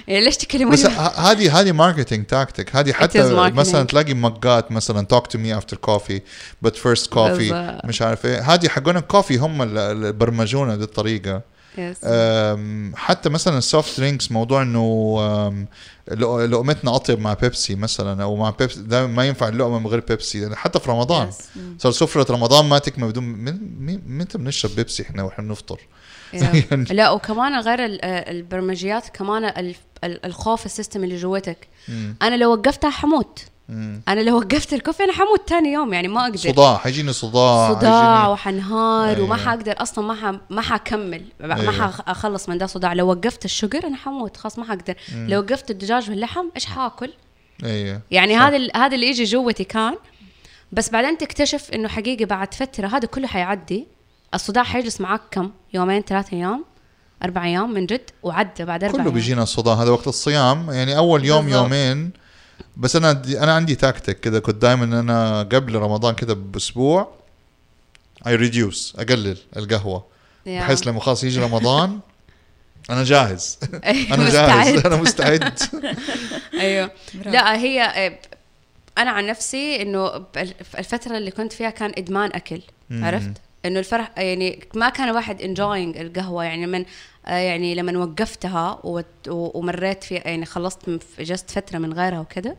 يعني 0.08 0.22
ليش 0.26 0.38
تكلموني؟ 0.38 0.76
بس 0.76 0.86
هذه 0.86 1.60
هذه 1.60 1.72
marketing 1.72 2.26
tactic 2.26 2.76
هذه 2.76 2.94
حتى. 2.94 3.34
مثلا 3.34 3.84
تلاقي 3.84 4.14
mugs 4.14 4.60
ات 4.60 4.72
مثلا 4.72 5.06
talk 5.06 5.28
to 5.28 5.38
me 5.38 5.58
after 5.58 5.78
coffee 5.78 6.22
but 6.62 6.76
first 6.76 7.14
coffee. 7.14 7.80
مش 7.84 8.02
عارف 8.02 8.26
إيه. 8.26 8.54
هذه 8.54 8.68
حقون 8.68 8.98
ال 8.98 9.04
coffee 9.04 9.38
هم 9.38 9.62
اللي 9.62 10.12
برمجونا 10.12 10.76
دي 10.76 10.84
الطريقة. 10.84 11.53
حتى 12.96 13.30
مثلا 13.30 13.58
ال 13.58 13.66
soft 13.66 14.00
drinks 14.00 14.32
موضوع 14.32 14.62
إنه 14.62 15.20
لقمتنا 16.46 16.96
أطيب 16.96 17.20
مع 17.20 17.34
بيبسي 17.34 17.76
مثلا 17.76 18.24
أو 18.24 18.36
مع 18.36 18.50
بيبسي 18.50 18.82
ده 18.82 19.08
ما 19.08 19.26
ينفع 19.28 19.48
اللقمة 19.48 19.80
من 19.80 19.88
غير 19.88 20.00
بيبسي 20.00 20.42
يعني 20.42 20.56
حتى 20.56 20.80
في 20.80 20.92
رمضان. 20.92 21.30
صار 21.80 21.92
سفرة 21.92 22.32
رمضان 22.34 22.66
ما 22.66 22.78
تكمل 22.80 23.08
بدون 23.10 23.24
متى 24.08 24.38
بنشرب 24.38 24.76
بيبسي 24.76 25.04
إحنا 25.04 25.24
وإحنا 25.24 25.44
بنفطر 25.46 25.80
يا. 26.34 26.40
يعني- 26.72 26.84
لا 26.90 27.10
وكمان 27.12 27.60
غير 27.60 27.86
ال- 27.86 28.06
البرمجيات 28.06 29.10
كمان 29.10 29.46
ال- 29.46 29.76
ال- 30.04 30.26
الخوف 30.26 30.66
السيستم 30.66 31.04
اللي 31.04 31.16
جوتك 31.18 31.68
مم. 31.90 32.16
أنا 32.22 32.36
لو 32.36 32.52
وقفتها 32.54 32.90
حموت 32.90 33.40
مم. 33.70 34.02
أنا 34.08 34.22
لو 34.22 34.38
وقفت 34.38 34.74
الكوفي 34.74 35.04
أنا 35.04 35.14
حموت 35.14 35.48
تاني 35.50 35.72
يوم 35.74 35.94
يعني 35.94 36.08
ما 36.08 36.22
أقدر. 36.24 36.38
صداع 36.38 36.78
حيجيني 36.78 37.14
صداع 37.14 37.74
صداع 37.74 38.16
حيجيني- 38.16 38.32
وحنهار 38.34 39.22
وما 39.22 39.36
أيوة. 39.36 39.46
حقدر 39.48 39.76
أصلا 39.78 40.06
ما 40.08 40.14
ح... 40.14 40.40
ما 40.50 40.62
حكمل. 40.62 41.26
ما 41.40 41.62
أيوة. 41.62 41.72
حاخلص 41.92 42.50
من 42.50 42.58
ده 42.58 42.66
صداع. 42.66 42.94
لو 42.94 43.10
وقفت 43.10 43.46
الشجر 43.46 43.88
أنا 43.88 43.96
حموت 43.98 44.38
خلاص 44.38 44.60
ما 44.60 44.66
حقدر. 44.66 44.96
لو 45.16 45.40
وقفت 45.40 45.72
الدجاج 45.72 46.10
واللحم 46.10 46.46
إيش 46.56 46.66
حاكل؟ 46.66 47.14
أيوه. 47.64 48.02
يعني. 48.12 48.38
هذا 48.38 48.56
ال- 48.58 48.78
هذا 48.78 48.96
اللي 48.96 49.08
يجي 49.08 49.24
جوتي 49.24 49.64
كان 49.64 49.96
بس 50.72 50.90
بعدين 50.90 51.18
تكتشف 51.18 51.72
إنه 51.72 51.88
حقيقي 51.88 52.26
بعد 52.26 52.54
فترة 52.54 52.88
هذا 52.88 53.08
كله 53.08 53.28
حيعدي. 53.28 53.88
الصداع 54.34 54.64
حيجلس 54.64 55.02
معك 55.02 55.22
كم؟ 55.32 55.52
يومين 55.74 56.02
ثلاثة 56.02 56.38
أيام 56.38 56.66
أربع 57.24 57.44
أيام 57.46 57.74
من 57.74 57.86
جد 57.86 58.10
وعدى 58.24 58.66
بعد 58.66 58.84
أربع 58.84 59.04
كله 59.04 59.12
بيجينا 59.12 59.46
صداع 59.46 59.74
هذا 59.76 59.90
وقت 59.92 60.08
الصيام 60.08 60.72
يعني 60.72 60.98
أول 60.98 61.26
يوم 61.26 61.46
بالضبط. 61.46 61.64
يومين 61.64 62.12
بس 62.78 62.96
أنا 62.96 63.12
دي 63.14 63.40
أنا 63.40 63.54
عندي 63.54 63.76
تاكتيك 63.76 64.20
كذا 64.20 64.40
كنت 64.40 64.56
دائما 64.62 64.84
أنا 65.00 65.40
قبل 65.40 65.76
رمضان 65.76 66.16
كذا 66.16 66.34
بأسبوع 66.34 67.12
I 68.28 68.36
reduce 68.36 68.94
أقلل 69.00 69.38
القهوة. 69.58 70.06
بحيث 70.46 70.88
لما 70.88 71.00
خلاص 71.00 71.24
يجي 71.24 71.40
رمضان 71.40 72.00
أنا 72.90 73.04
جاهز 73.04 73.60
أنا 74.12 74.24
مستعد. 74.28 74.32
جاهز 74.66 74.86
أنا 74.86 74.96
مستعد 74.96 75.60
أيوه. 76.54 76.92
لا 77.26 77.58
هي 77.58 77.82
آه، 77.82 78.20
أنا 78.98 79.12
عن 79.12 79.26
نفسي 79.28 79.82
إنه 79.82 80.08
بال- 80.36 80.54
الفترة 80.78 81.18
اللي 81.18 81.32
كنت 81.32 81.54
فيها 81.54 81.70
كان 81.70 81.92
إدمان 81.98 82.30
أكل. 82.34 82.62
عرفت 82.92 83.32
إنه 83.66 83.80
الفرح 83.80 84.12
يعني 84.18 84.60
ما 84.76 84.90
كان 84.90 85.10
الواحد 85.10 85.42
enjoying 85.42 85.98
القهوة 85.98 86.44
يعني 86.44 86.68
من 86.68 86.86
آه، 87.26 87.32
يعني 87.38 87.76
لما 87.76 87.98
وقفتها 87.98 88.80
ومريت 89.28 90.04
في 90.04 90.16
يعني 90.16 90.46
خلصت 90.46 90.90
من- 90.90 91.00
just 91.20 91.52
فترة 91.52 91.78
من 91.78 91.94
غيرها 91.94 92.20
وكذا 92.20 92.56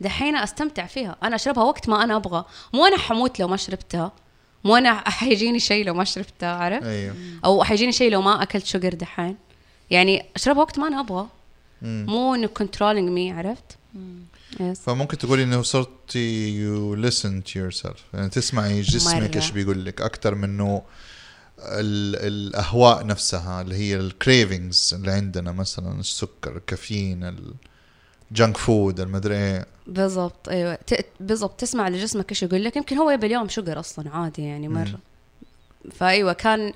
دحين 0.00 0.36
أستمتع 0.36 0.86
فيها. 0.86 1.16
أنا 1.22 1.36
أشربها 1.36 1.64
وقت 1.64 1.88
ما 1.88 2.04
أنا 2.04 2.16
أبغى. 2.16 2.44
مو 2.74 2.86
أنا 2.86 2.98
حموت 2.98 3.40
لو 3.40 3.48
ما 3.48 3.56
شربتها. 3.56 4.12
مو 4.64 4.76
أنا 4.76 4.94
حيجيني 5.10 5.60
شيء 5.60 5.84
لو 5.86 5.94
ما 5.94 6.04
شربتها 6.04 6.48
عارف؟ 6.56 6.84
أيوه. 6.84 7.14
أو 7.44 7.64
حيجيني 7.64 7.92
شيء 7.92 8.10
لو 8.10 8.22
ما 8.22 8.42
أكلت 8.42 8.66
sugar 8.66 8.94
دحين. 8.94 9.36
يعني 9.90 10.24
أشربها 10.36 10.60
وقت 10.62 10.78
ما 10.78 10.88
أنا 10.88 11.00
أبغى. 11.00 11.26
مم. 11.82 12.06
مو 12.08 12.34
إنه 12.34 12.46
controlling 12.46 13.08
me 13.10 13.32
عرفت؟ 13.32 13.76
yes 14.60 14.80
فممكن 14.80 15.18
تقولي 15.18 15.42
إنه 15.42 15.62
صرتي 15.62 16.48
you 16.58 16.96
listen 17.10 17.42
to 17.48 17.52
yourself. 17.56 17.98
يعني 18.14 18.28
تسمعي 18.28 18.80
جسمك. 18.80 19.36
إيش 19.36 19.50
بيقول 19.50 19.84
لك. 19.84 20.00
أكثر 20.00 20.34
من 20.34 20.44
إنه 20.44 20.82
ال- 21.58 22.16
الأهواء 22.26 23.06
نفسها 23.06 23.60
اللي 23.60 23.74
هي 23.74 23.96
ال 23.96 24.07
cravings 24.07 24.94
اللي 24.94 25.10
عندنا 25.10 25.52
مثلا 25.52 26.00
السكر 26.00 26.56
الكافيين 26.56 27.36
ال 28.30 28.35
junk 28.35 28.56
food 28.56 29.00
المدري 29.00 29.36
إيه. 29.36 29.66
بالضبط 29.86 30.48
أيوه. 30.48 30.78
بالضبط 31.20 31.60
تسمع 31.60 31.88
لجسمك 31.88 32.30
إيش 32.30 32.42
يقول 32.42 32.64
لك. 32.64 32.76
يمكن 32.76 32.96
هو 32.96 33.10
يبي 33.10 33.26
اليوم 33.26 33.48
sugar 33.48 33.80
أصلا 33.80 34.10
عادي 34.10 34.42
يعني 34.42 34.68
مرة. 34.68 34.98
فأيوة 35.92 36.32
كان 36.32 36.72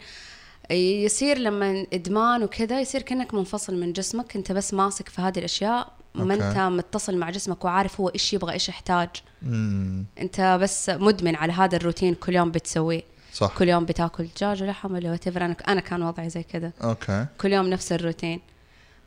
يصير 0.70 1.38
لما 1.38 1.86
إدمان 1.92 2.42
وكذا 2.42 2.80
يصير 2.80 3.02
كأنك 3.02 3.34
منفصل 3.34 3.74
من 3.74 3.92
جسمك. 3.92 4.36
أنت 4.36 4.52
بس 4.52 4.74
ماسك 4.74 5.08
في 5.08 5.20
هذه 5.20 5.38
الأشياء 5.38 5.92
ما. 6.24 6.34
أنت 6.34 6.58
متصل 6.58 7.16
مع 7.16 7.30
جسمك 7.30 7.64
وعارف 7.64 8.00
هو 8.00 8.08
إيش 8.08 8.32
يبغى 8.32 8.52
إيش 8.52 8.68
يحتاج. 8.68 9.08
مم. 9.42 10.04
أنت 10.20 10.58
بس 10.62 10.90
مدمن 10.90 11.36
على 11.36 11.52
هذا 11.52 11.76
الروتين 11.76 12.14
كل 12.14 12.34
يوم 12.34 12.50
بتسويه. 12.50 13.02
صح. 13.32 13.54
كل 13.58 13.68
يوم 13.68 13.84
بتاكل 13.84 14.26
دجاج 14.36 14.62
ولحم 14.62 14.94
ولا 14.94 15.10
what 15.10 15.28
أنا 15.28 15.56
أنا 15.68 15.80
كان 15.80 16.02
وضعي 16.02 16.30
زي 16.30 16.42
كذا. 16.42 16.72
okay. 16.82 17.26
كل 17.40 17.52
يوم 17.52 17.66
نفس 17.66 17.92
الروتين. 17.92 18.40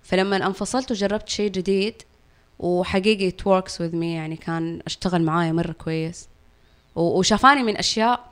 فلما 0.04 0.48
انفصلت 0.48 0.92
وجربت 0.92 1.30
شيء 1.30 1.52
جديد 1.52 2.04
وحقيقي 2.60 3.32
it 3.32 3.44
works 3.44 3.74
with 3.74 3.94
me 3.94 4.04
يعني 4.04 4.36
كان 4.36 4.82
أشتغل 4.86 5.22
معايا 5.22 5.52
مرة 5.52 5.72
كويس. 5.72 6.28
وشافاني 6.96 7.64
من 7.64 7.78
أشياء 7.78 8.32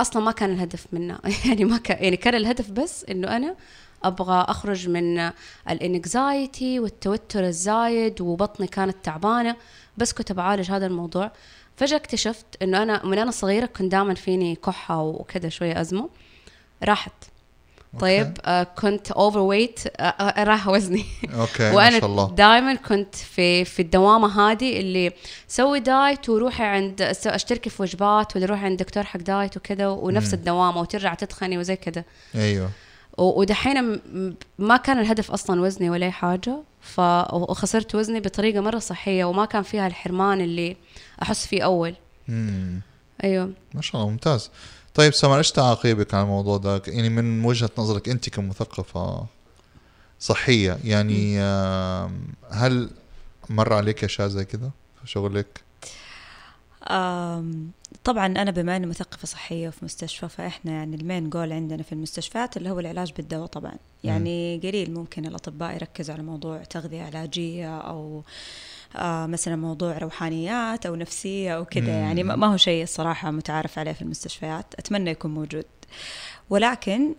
أصلا 0.00 0.22
ما 0.22 0.32
كان 0.32 0.52
الهدف 0.52 0.86
منها. 0.92 1.20
يعني 1.46 1.64
ما 1.64 1.78
كان 1.78 2.04
يعني 2.04 2.16
كان 2.16 2.34
الهدف 2.34 2.70
بس 2.70 3.04
إنه 3.04 3.36
أنا 3.36 3.56
أبغى 4.04 4.44
أخرج 4.48 4.88
من 4.88 5.30
ال 5.70 5.84
anxiety 5.84 6.80
والتوتر 6.80 7.44
الزايد 7.44 8.20
وبطني 8.20 8.66
كانت 8.66 8.96
تعبانة 9.02 9.56
بس 9.96 10.12
كنت 10.12 10.32
بعالج 10.32 10.70
هذا 10.70 10.86
الموضوع. 10.86 11.32
فجأة 11.76 11.96
اكتشفت 11.96 12.46
إنه 12.62 12.82
أنا 12.82 13.06
من 13.06 13.18
أنا 13.18 13.30
صغيرة 13.30 13.66
كنت 13.66 13.92
دائما 13.92 14.14
فيني 14.14 14.54
كحة 14.56 15.02
وكذا 15.02 15.48
شوية 15.48 15.80
أزمة. 15.80 16.08
راحت. 16.84 17.12
طيب 18.00 18.38
آه 18.44 18.62
كنت 18.62 19.10
overweight 19.12 19.80
آه 19.86 20.02
آه 20.02 20.44
راح 20.44 20.68
وزني. 20.68 21.04
okay 21.34 21.62
ما 21.62 22.00
شاء 22.00 22.10
الله. 22.10 22.30
دائما 22.30 22.74
كنت 22.74 23.14
في 23.14 23.64
في 23.64 23.82
الدوامة 23.82 24.50
هذه 24.50 24.80
اللي 24.80 25.12
سوي 25.48 25.80
diet 25.80 26.28
وروحي 26.28 26.64
عند 26.64 27.02
أشتركي 27.26 27.70
في 27.70 27.82
وجبات 27.82 28.36
ولا 28.36 28.46
روحي 28.46 28.64
عند 28.64 28.78
دكتور 28.78 29.04
حق 29.04 29.20
diet 29.20 29.56
وكذا 29.56 29.88
ونفس 29.88 30.34
الدوامة 30.34 30.80
وترجع 30.80 31.14
تتخني 31.14 31.58
وزي 31.58 31.76
كذا. 31.76 32.04
أيوه. 32.34 32.70
ودحين 33.18 34.00
ما 34.58 34.76
كان 34.76 34.98
الهدف 34.98 35.30
أصلا 35.30 35.60
وزني 35.60 35.90
ولا 35.90 36.06
أي 36.06 36.10
حاجة. 36.10 36.56
ف 36.80 37.00
وخسرت 37.32 37.94
وزني 37.94 38.20
بطريقة 38.20 38.60
مرة 38.60 38.78
صحية 38.78 39.24
وما 39.24 39.44
كان 39.44 39.62
فيها 39.62 39.86
الحرمان 39.86 40.40
اللي 40.40 40.76
أحس 41.22 41.46
فيه 41.46 41.62
أول. 41.62 41.94
مم. 42.28 42.80
أيوه. 43.24 43.52
ما 43.74 43.82
شاء 43.82 44.00
الله 44.00 44.10
ممتاز. 44.12 44.50
طيب 44.94 45.14
سمر 45.14 45.38
إيش 45.38 45.52
تعاقيبك 45.52 46.14
على 46.14 46.22
الموضوع 46.22 46.56
ده؟ 46.56 46.82
يعني 46.86 47.08
من 47.08 47.44
وجهة 47.44 47.70
نظرك 47.78 48.08
أنت 48.08 48.28
كمثقفة 48.28 49.26
صحية 50.20 50.78
يعني 50.84 51.40
هل 52.50 52.90
مر 53.48 53.72
عليك 53.72 54.04
أشياء 54.04 54.28
زي 54.28 54.44
كذا 54.44 54.70
في 55.00 55.10
شغلك؟ 55.10 55.60
طبعا 58.04 58.26
أنا 58.26 58.50
بما 58.50 58.76
إني 58.76 58.86
مثقفة 58.86 59.26
صحية 59.26 59.68
في 59.68 59.84
مستشفى 59.84 60.28
فإحنا 60.28 60.72
يعني 60.72 60.96
ال 60.96 61.03
main 61.03 61.30
goal 61.30 61.52
عندنا 61.52 61.82
في 61.82 61.92
المستشفيات 61.92 62.56
اللي 62.56 62.70
هو 62.70 62.78
العلاج 62.80 63.12
بالدواء 63.12 63.46
طبعا. 63.46 63.72
يعني 64.04 64.60
قليل 64.62 64.94
ممكن 64.94 65.26
الأطباء 65.26 65.74
يركزوا 65.74 66.14
على 66.14 66.22
موضوع 66.22 66.62
تغذية 66.62 67.02
علاجية 67.02 67.78
أو 67.80 68.18
آه 68.18 68.22
مثلا 69.26 69.56
موضوع 69.56 69.98
روحانيات 69.98 70.86
أو 70.86 70.94
نفسية 70.94 71.56
أو 71.56 71.64
كذا. 71.64 71.92
يعني 71.92 72.22
ما 72.22 72.46
هو 72.46 72.56
شيء 72.56 72.82
الصراحة 72.82 73.30
متعارف 73.30 73.78
عليه 73.78 73.92
في 73.92 74.02
المستشفيات. 74.02 74.74
أتمنى 74.78 75.10
يكون 75.10 75.34
موجود. 75.34 75.64
ولكن 76.50 77.14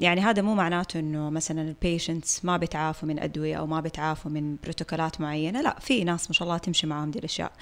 يعني 0.00 0.20
هذا 0.20 0.42
مو 0.42 0.54
معناته 0.54 1.00
إنه 1.00 1.30
مثلا 1.30 1.62
ال 1.62 1.71
patients 1.71 2.44
ما 2.44 2.56
بيتعافوا 2.56 3.08
من 3.08 3.18
أدوية 3.18 3.56
أو 3.56 3.66
ما 3.66 3.80
بيتعافوا 3.80 4.30
من 4.30 4.56
بروتوكولات 4.62 5.20
معينة. 5.20 5.60
لا 5.62 5.76
في 5.80 6.04
ناس 6.04 6.26
ما 6.28 6.34
شاء 6.34 6.48
الله 6.48 6.58
تمشي 6.58 6.86
معاهم 6.86 7.10
دي 7.10 7.18
الأشياء. 7.18 7.52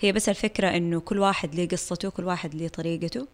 هي 0.00 0.12
بس 0.12 0.28
الفكرة 0.28 0.68
إنه 0.68 1.00
كل 1.00 1.18
واحد 1.18 1.54
ليه 1.54 1.68
قصته 1.68 2.10
كل 2.10 2.24
واحد 2.24 2.54
ليه 2.54 2.68
طريقته. 2.68 3.26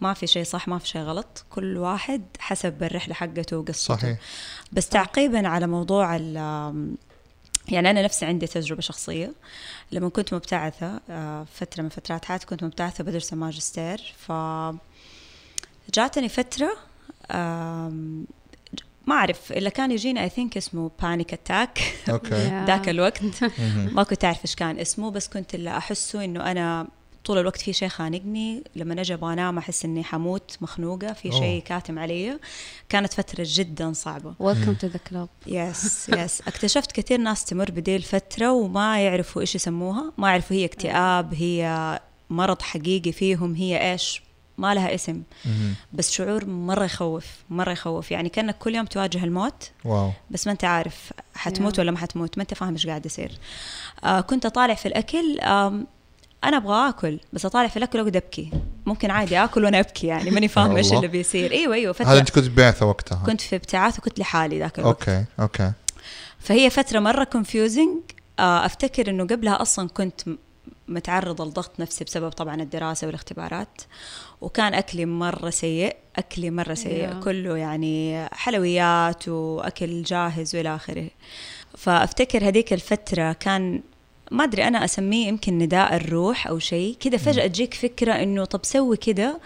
ما 0.00 0.14
في 0.14 0.26
شيء 0.26 0.44
صح 0.44 0.68
ما 0.68 0.78
في 0.78 0.88
شيء 0.88 1.02
غلط. 1.02 1.44
كل 1.50 1.76
واحد 1.76 2.22
حسب 2.38 2.82
الرحلة 2.82 3.14
حقته 3.14 3.58
وقصته. 3.58 3.96
صحيح. 3.96 4.18
بس 4.72 4.88
تعقيبا 4.88 5.48
على 5.48 5.66
موضوع 5.66 6.16
يعني 7.68 7.90
أنا 7.90 8.02
نفسي 8.02 8.26
عندي 8.26 8.46
تجربة 8.46 8.80
شخصية. 8.80 9.32
لما 9.92 10.08
كنت 10.08 10.34
مبتعثة 10.34 11.00
آه، 11.10 11.46
فترة 11.54 11.82
من 11.82 11.88
فترات 11.88 12.24
حياتي 12.24 12.46
كنت 12.46 12.64
مبتعثة 12.64 13.04
بدرس 13.04 13.32
الماجستير 13.32 14.14
ف 14.18 14.32
جاتني 15.94 16.28
فترة 16.28 16.76
ما 19.06 19.14
أعرف 19.16 19.52
إلا 19.52 19.70
كان 19.70 19.90
يجيني 19.90 20.22
I 20.22 20.28
think 20.28 20.56
اسمه 20.56 20.90
panic 21.02 21.32
attack 21.32 21.78
okay. 22.10 22.64
ذاك 22.68 22.88
الوقت. 22.88 23.22
ما 23.92 24.02
كنت 24.02 24.24
أعرف 24.24 24.44
إيش 24.44 24.54
كان 24.54 24.78
اسمه 24.78 25.10
بس 25.10 25.28
كنت 25.28 25.54
اللي 25.54 25.76
أحسه 25.76 26.24
إنه 26.24 26.50
أنا 26.50 26.88
طول 27.24 27.38
الوقت 27.38 27.60
في 27.60 27.72
شيء 27.72 27.88
خانقني. 27.88 28.62
لما 28.76 29.00
أجي 29.00 29.14
أبغى 29.14 29.32
أنام 29.32 29.58
أحس 29.58 29.84
إني 29.84 30.04
حموت 30.04 30.56
مخنوقة 30.60 31.12
في. 31.12 31.32
شيء 31.32 31.62
كاتم 31.62 31.98
علي. 31.98 32.38
كانت 32.88 33.12
فترة 33.12 33.46
جدا 33.46 33.92
صعبة. 33.92 34.34
welcome 34.38 34.74
to 34.74 34.86
the 34.86 34.98
club 35.10 35.28
yes 35.46 36.08
yes 36.08 36.40
اكتشفت 36.40 36.92
كثير 36.92 37.18
ناس 37.18 37.44
تمر 37.44 37.70
بدي 37.70 37.96
الفترة 37.96 38.52
وما 38.52 39.04
يعرفوا 39.04 39.42
إيش 39.42 39.54
يسموها. 39.54 40.12
ما 40.18 40.28
يعرفوا 40.28 40.56
هي 40.56 40.64
اكتئاب 40.64 41.34
هي 41.34 42.00
مرض 42.30 42.62
حقيقي 42.62 43.12
فيهم 43.12 43.54
هي 43.54 43.92
إيش. 43.92 44.22
ما 44.58 44.74
لها 44.74 44.94
اسم. 44.94 45.22
بس 45.92 46.12
شعور 46.12 46.44
مرة 46.44 46.84
يخوف 46.84 47.26
مرة 47.50 47.72
يخوف. 47.72 48.10
يعني 48.10 48.28
كأنك 48.28 48.58
كل 48.58 48.74
يوم 48.74 48.86
تواجه 48.86 49.24
الموت. 49.24 49.70
wow. 49.84 50.10
بس 50.30 50.46
ما 50.46 50.52
أنت 50.52 50.64
عارف 50.64 51.12
حتموت. 51.34 51.78
ولا 51.78 51.90
ما 51.90 51.98
حتموت. 51.98 52.38
ما 52.38 52.42
أنت 52.42 52.54
فاهم 52.54 52.72
إيش 52.72 52.86
قاعد 52.86 53.06
يصير. 53.06 53.32
آه 54.04 54.20
كنت 54.20 54.46
أطالع 54.46 54.74
في 54.74 54.86
الأكل. 54.86 55.40
آم 55.40 55.86
أنا 56.44 56.56
أبغى 56.56 56.88
آكل 56.88 57.18
بس 57.32 57.46
أطالع 57.46 57.68
في 57.68 57.76
الأكل 57.76 57.98
وأقعد 57.98 58.16
أبكي. 58.16 58.50
ممكن 58.86 59.10
عادي 59.10 59.38
آكل 59.38 59.64
وأنا 59.64 59.80
أبكي 59.80 60.06
يعني 60.06 60.30
ماني 60.30 60.48
فاهمة 60.48 60.76
إيش. 60.76 60.92
اللي 60.92 61.08
بيصير. 61.08 61.52
أيوه 61.52 61.74
أيوه 61.74 61.94
هذا 62.00 62.04
فتره 62.04 62.18
أنت 62.18 62.30
كنت 62.30 62.48
بعثة 62.48 62.86
وقتها. 62.86 63.22
كنت 63.26 63.40
في 63.40 63.56
ابتعاث 63.56 63.98
وكنت 63.98 64.18
لحالي 64.18 64.58
ذاك 64.58 64.78
الوقت. 64.78 65.08
okay 65.08 65.24
okay. 65.40 65.72
فهي 66.38 66.70
فترة 66.70 66.98
مرة 67.00 67.24
confusing 67.24 67.96
أفتكر 68.38 69.10
إنه 69.10 69.24
قبلها 69.26 69.62
أصلا 69.62 69.88
كنت 69.88 70.28
م- 70.28 70.38
متعرضة 70.88 71.44
لضغط 71.44 71.80
نفسي 71.80 72.04
بسبب 72.04 72.28
طبعا 72.30 72.62
الدراسة 72.62 73.06
والاختبارات. 73.06 73.80
وكان 74.40 74.74
أكلي 74.74 75.06
مرة 75.06 75.50
سيء 75.50 75.96
أكلي 76.16 76.50
مرة 76.50 76.74
سيء 76.74 77.10
Yeah. 77.10 77.24
كله 77.24 77.56
يعني 77.56 78.26
حلويات 78.32 79.28
وأكل 79.28 80.02
جاهز 80.02 80.56
وإلى 80.56 80.74
آخره. 80.74 81.08
فأفتكر 81.78 82.48
هذيك 82.48 82.72
الفترة 82.72 83.32
كان 83.32 83.80
ما 84.30 84.44
أدري 84.44 84.68
أنا 84.68 84.84
أسميه 84.84 85.28
يمكن 85.28 85.58
نداء 85.58 85.96
الروح 85.96 86.46
أو 86.46 86.58
شيء. 86.58 86.96
كذا 87.00 87.16
فجأة 87.16 87.46
تجيك 87.46 87.74
فكرة 87.74 88.12
إنه 88.12 88.44
طب 88.44 88.60
سوي 88.62 88.96
كذا 88.96 89.40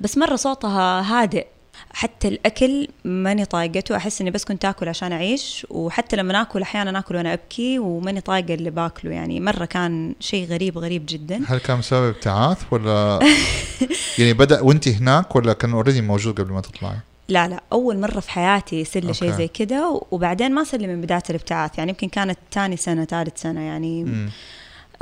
بس 0.00 0.18
مرة 0.18 0.36
صوتها 0.36 1.00
هادئ. 1.02 1.46
حتى 1.90 2.28
الأكل 2.28 2.88
ماني 3.04 3.44
طايقته. 3.44 3.96
أحس 3.96 4.20
إني 4.20 4.30
بس 4.30 4.44
كنت 4.44 4.64
آكل 4.64 4.88
عشان 4.88 5.12
أعيش 5.12 5.66
وحتى 5.70 6.16
لما 6.16 6.42
اكل 6.42 6.62
أحيانا 6.62 6.98
آكل 6.98 7.16
وأنا 7.16 7.32
أبكي 7.32 7.78
وماني 7.78 8.20
طايقة 8.20 8.54
اللي 8.54 8.70
باكله. 8.70 9.12
يعني 9.12 9.40
مرة 9.40 9.64
كان 9.64 10.14
شيء 10.20 10.46
غريب 10.46 10.78
غريب 10.78 11.06
جدا. 11.08 11.42
هل 11.46 11.58
كان 11.58 11.78
بسبب 11.78 12.08
ابتعاث 12.08 12.58
ولا 12.70 13.20
يعني 14.18 14.32
بدأ 14.32 14.60
وانت 14.60 14.88
هناك 14.88 15.36
ولا 15.36 15.52
كان 15.52 15.72
already 15.72 16.00
موجود 16.00 16.40
قبل 16.40 16.52
ما 16.52 16.60
تطلعي؟ 16.60 16.96
لا 17.28 17.48
لا 17.48 17.60
أول 17.72 17.98
مرة 17.98 18.20
في 18.20 18.30
حياتي 18.30 18.80
يصير 18.80 19.04
لي 19.04 19.14
شيء 19.14 19.28
okay. 19.28 19.38
زي 19.38 19.48
كده 19.48 20.00
وبعدين 20.10 20.52
ما 20.52 20.64
صار 20.64 20.80
لي 20.80 20.86
من 20.86 21.00
بداية 21.00 21.22
الابتعاث 21.30 21.78
يعني 21.78 21.90
يمكن 21.90 22.08
كانت 22.08 22.38
ثاني 22.52 22.76
سنة 22.76 23.04
ثالث 23.04 23.42
سنة 23.42 23.60
يعني 23.60 24.04
مم. 24.04 24.30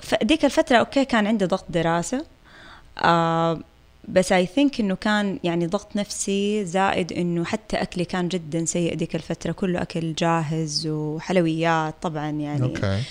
فديك 0.03 0.45
الفترة 0.45 0.77
okay 0.77 1.05
كان 1.05 1.27
عندي 1.27 1.45
ضغط 1.45 1.65
دراسة 1.69 2.25
آه 2.99 3.61
بس 4.09 4.33
I 4.33 4.47
think 4.47 4.81
إنه 4.81 4.95
كان 4.95 5.39
يعني 5.45 5.67
ضغط 5.67 5.97
نفسي 5.97 6.65
زائد 6.65 7.13
إنه 7.13 7.45
حتى 7.45 7.77
أكلي 7.77 8.05
كان 8.05 8.29
جدا 8.29 8.65
سيء 8.65 8.95
ديك 8.95 9.15
الفترة 9.15 9.53
كله 9.53 9.83
أكل 9.83 10.15
جاهز 10.15 10.87
وحلويات 10.87 11.95
طبعا 12.03 12.31
يعني 12.31 12.63
okay 12.63 13.03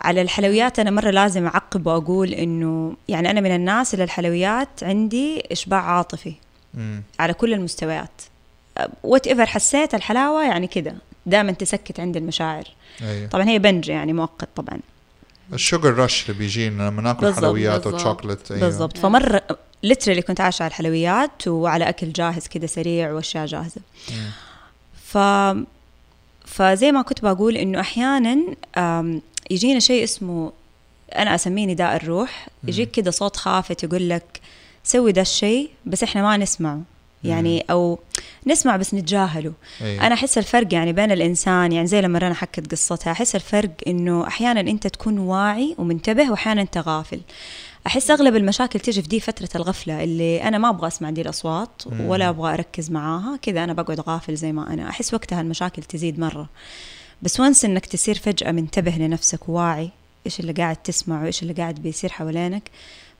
على 0.00 0.22
الحلويات 0.22 0.78
أنا 0.78 0.90
مرة 0.90 1.10
لازم 1.10 1.46
أعقب 1.46 1.86
وأقول 1.86 2.34
إنه 2.34 2.96
يعني 3.08 3.30
أنا 3.30 3.40
من 3.40 3.54
الناس 3.54 3.94
اللي 3.94 4.04
الحلويات 4.04 4.68
عندي 4.82 5.42
إشباع 5.52 5.80
عاطفي 5.80 6.34
مم. 6.74 7.02
على 7.18 7.34
كل 7.34 7.52
المستويات. 7.52 8.22
whatever 9.02 9.46
حسيت 9.46 9.94
الحلاوة 9.94 10.44
يعني 10.44 10.66
كده. 10.66 10.94
دائما 11.26 11.52
تسكت 11.52 12.00
عند 12.00 12.16
المشاعر. 12.16 12.64
أيوه. 13.02 13.28
طبعا 13.28 13.48
هي 13.48 13.58
بنج 13.58 13.88
يعني 13.88 14.12
مؤقت 14.12 14.48
طبعا. 14.56 14.80
ال 15.52 15.59
sugar 15.59 15.94
rush 15.94 16.22
اللي 16.30 16.38
بيجينا 16.38 16.82
لما 16.88 17.02
ناكل 17.02 17.20
بالضبط، 17.20 17.44
حلويات 17.44 17.84
بالضبط. 17.84 18.00
وشوكلت 18.00 18.52
أيوه. 18.52 18.64
بالضبط. 18.64 18.98
فمرة 18.98 19.42
literally 19.82 20.22
كنت 20.22 20.40
عايشة 20.40 20.62
على 20.62 20.70
الحلويات 20.70 21.48
وعلى 21.48 21.88
أكل 21.88 22.12
جاهز 22.12 22.46
كده 22.46 22.66
سريع 22.66 23.12
وأشياء 23.12 23.46
جاهزة. 23.46 23.80
مم. 24.10 24.30
ف 25.04 25.18
فزي 26.46 26.92
ما 26.92 27.02
كنت 27.02 27.22
بقول 27.22 27.56
إنه 27.56 27.80
أحيانا 27.80 28.38
يجينا 29.50 29.80
شيء 29.80 30.04
اسمه 30.04 30.52
أنا 31.16 31.34
أسميه 31.34 31.66
نداء 31.66 31.96
الروح. 31.96 32.48
يجيك 32.64 32.90
كده 32.90 33.10
صوت 33.10 33.36
خافت 33.36 33.84
يقول 33.84 34.08
لك 34.08 34.40
سوي 34.84 35.12
ده 35.12 35.22
الشيء 35.22 35.70
بس 35.86 36.02
إحنا 36.02 36.22
ما 36.22 36.36
نسمعه. 36.36 36.80
يعني 37.24 37.64
أو 37.70 37.98
نسمع 38.46 38.76
بس 38.76 38.94
نتجاهله. 38.94 39.52
أيوة. 39.80 40.06
أنا 40.06 40.14
أحس 40.14 40.38
الفرق 40.38 40.74
يعني 40.74 40.92
بين 40.92 41.12
الإنسان 41.12 41.72
يعني 41.72 41.86
زي 41.86 42.00
لما 42.00 42.18
رنا 42.18 42.34
حكت 42.34 42.70
قصتها 42.70 43.10
أحس 43.12 43.34
الفرق 43.34 43.70
إنه 43.86 44.26
أحيانا 44.26 44.60
أنت 44.60 44.86
تكون 44.86 45.18
واعي 45.18 45.74
ومنتبه 45.78 46.30
واحيانا 46.30 46.60
أنت 46.62 46.78
غافل. 46.78 47.20
أحس 47.86 48.10
أغلب 48.10 48.36
المشاكل 48.36 48.80
تيجي 48.80 49.02
في 49.02 49.08
دي 49.08 49.20
فترة 49.20 49.48
الغفلة 49.56 50.04
اللي 50.04 50.42
أنا 50.42 50.58
ما 50.58 50.68
أبغى 50.68 50.86
أسمع 50.86 51.10
دي 51.10 51.20
الأصوات 51.20 51.82
ولا 52.00 52.28
أبغى 52.28 52.54
أركز 52.54 52.90
معاها 52.90 53.36
كذا 53.42 53.64
أنا 53.64 53.72
بقعد 53.72 54.00
غافل 54.00 54.36
زي 54.36 54.52
ما 54.52 54.72
أنا. 54.72 54.88
أحس 54.88 55.14
وقتها 55.14 55.40
المشاكل 55.40 55.82
تزيد 55.82 56.20
مرة. 56.20 56.48
بس 57.22 57.40
وانس 57.40 57.64
إنك 57.64 57.86
تصير 57.86 58.18
فجأة 58.18 58.52
منتبه 58.52 58.90
لنفسك 58.90 59.48
واعي 59.48 59.90
إيش 60.26 60.40
اللي 60.40 60.52
قاعد 60.52 60.76
تسمع 60.76 61.22
وايش 61.22 61.42
اللي 61.42 61.52
قاعد 61.52 61.74
بيصير 61.74 62.10
حوالينك 62.12 62.70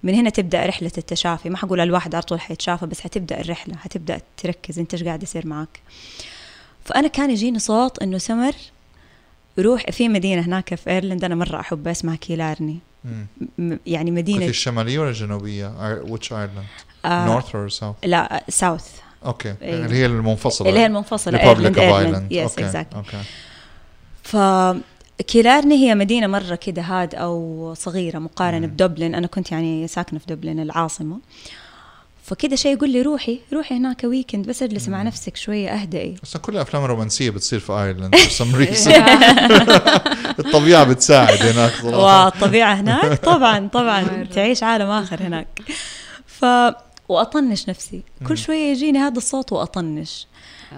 من 0.02 0.14
هنا 0.14 0.30
تبدأ 0.30 0.66
رحلة 0.66 0.90
التشافي 0.98 1.50
ما 1.50 1.56
حقول 1.56 1.80
الواحد 1.80 2.14
على 2.14 2.22
طول 2.22 2.40
حيتشافى 2.40 2.86
بس 2.86 3.00
حتبدأ 3.00 3.40
الرحلة 3.40 3.76
حتبدأ 3.76 4.20
تركز 4.36 4.78
أنت 4.78 4.94
إيش 4.94 5.02
قاعد 5.02 5.22
يصير 5.22 5.46
معك 5.46 5.80
فأنا 6.84 7.08
كان 7.08 7.30
يجيني 7.30 7.58
صوت 7.58 8.02
إنه 8.02 8.18
سمر 8.18 8.52
روح 9.58 9.90
في 9.90 10.08
مدينة 10.08 10.42
هناك 10.42 10.74
في 10.74 10.90
إيرلند 10.90 11.24
أنا 11.24 11.34
مرة 11.34 11.60
أحب 11.60 11.88
اسمها 11.88 12.16
كيلارني. 12.16 12.78
م- 13.58 13.76
يعني 13.86 14.10
كنت 14.10 14.18
مدينه 14.18 14.46
الشمالية 14.46 14.98
ولا 14.98 15.08
الجنوبية؟ 15.08 15.98
which 16.04 16.28
Ireland؟ 16.28 17.04
آه 17.04 17.26
نورث 17.26 17.44
or 17.56 17.80
south؟ 17.80 18.06
لا 18.06 18.44
south 18.48 18.86
okay 19.26 19.54
أيوة. 19.62 19.86
اللي 19.86 19.96
هي 19.96 20.06
المنفصلة 20.06 20.68
اللي 20.68 20.80
هي 20.80 20.86
المنفصلة 20.86 21.40
Ireland 21.42 21.76
of 21.76 21.80
Ireland 21.80 22.16
Ireland. 22.28 22.32
yes 22.32 22.50
okay 22.50 22.64
exactly 22.64 22.98
okay 22.98 23.22
فكيلارني 25.18 25.74
هي 25.74 25.94
مدينة 25.94 26.26
مرة 26.26 26.54
كده 26.54 26.82
هادئة 26.82 27.28
وصغيرة 27.28 28.18
مقارنة. 28.18 28.66
بدبلن 28.66 29.14
أنا 29.14 29.26
كنت 29.26 29.52
يعني 29.52 29.88
ساكنة 29.88 30.18
في 30.18 30.26
دبلن 30.34 30.60
العاصمة. 30.60 31.18
فكده 32.24 32.56
شيء 32.56 32.72
يقول 32.76 32.90
لي 32.90 33.02
روحي 33.02 33.40
روحي 33.52 33.74
هناك 33.76 34.04
weekend 34.04 34.46
بس 34.46 34.62
اجلسي 34.62 34.90
مع 34.90 35.02
نفسك 35.02 35.36
شوية 35.36 35.68
أهدئي. 35.70 36.14
بس 36.22 36.36
كل 36.36 36.52
الأفلام 36.52 36.84
الرومانسية 36.84 37.30
بتصير 37.30 37.60
في 37.60 37.72
ايرلند 37.72 38.16
for 38.16 38.18
some 38.18 38.56
reason. 38.66 38.88
الطبيعة 40.46 40.84
بتساعد 40.84 41.38
هناك 41.42 41.72
صراحة. 41.82 42.24
والطبيعة 42.24 42.74
هناك؟ 42.74 43.18
طبعا 43.32 43.68
طبعا. 43.68 44.24
تعيش 44.34 44.62
عالم 44.62 44.90
آخر 44.90 45.22
هناك. 45.22 45.46
ف 46.26 46.44
وأطنش 47.08 47.68
نفسي. 47.68 48.02
كل 48.28 48.38
شوية 48.38 48.70
يجيني 48.72 48.98
هذا 48.98 49.18
الصوت 49.18 49.52
وأطنش. 49.52 50.26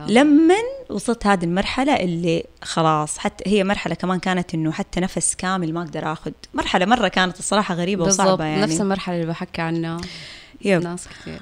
لما 0.09 0.55
وصلت 0.91 1.27
هذه 1.27 1.45
المرحلة 1.45 1.97
اللي 1.97 2.45
خلاص 2.63 3.19
حتى 3.19 3.51
هي 3.51 3.65
مرحلة 3.65 3.95
كمان 3.95 4.19
كانت 4.19 4.55
إنه 4.55 4.73
حتى 4.73 5.01
نفس 5.01 5.35
كامل 5.35 5.73
ما 5.75 5.83
أقدر 5.83 6.13
آخذ 6.13 6.31
مرحلة 6.55 6.87
مرة 6.87 7.09
كانت 7.09 7.39
الصراحة 7.39 7.75
غريبة 7.75 8.05
بالضبط 8.05 8.27
وصعبة 8.27 8.45
يعني 8.45 8.63
نفس 8.63 8.81
المرحلة 8.81 9.17
اللي 9.17 9.27
بحكي 9.27 9.63
عنها 9.63 10.01
يب. 10.65 10.83
ناس 10.83 11.09
كثير 11.09 11.41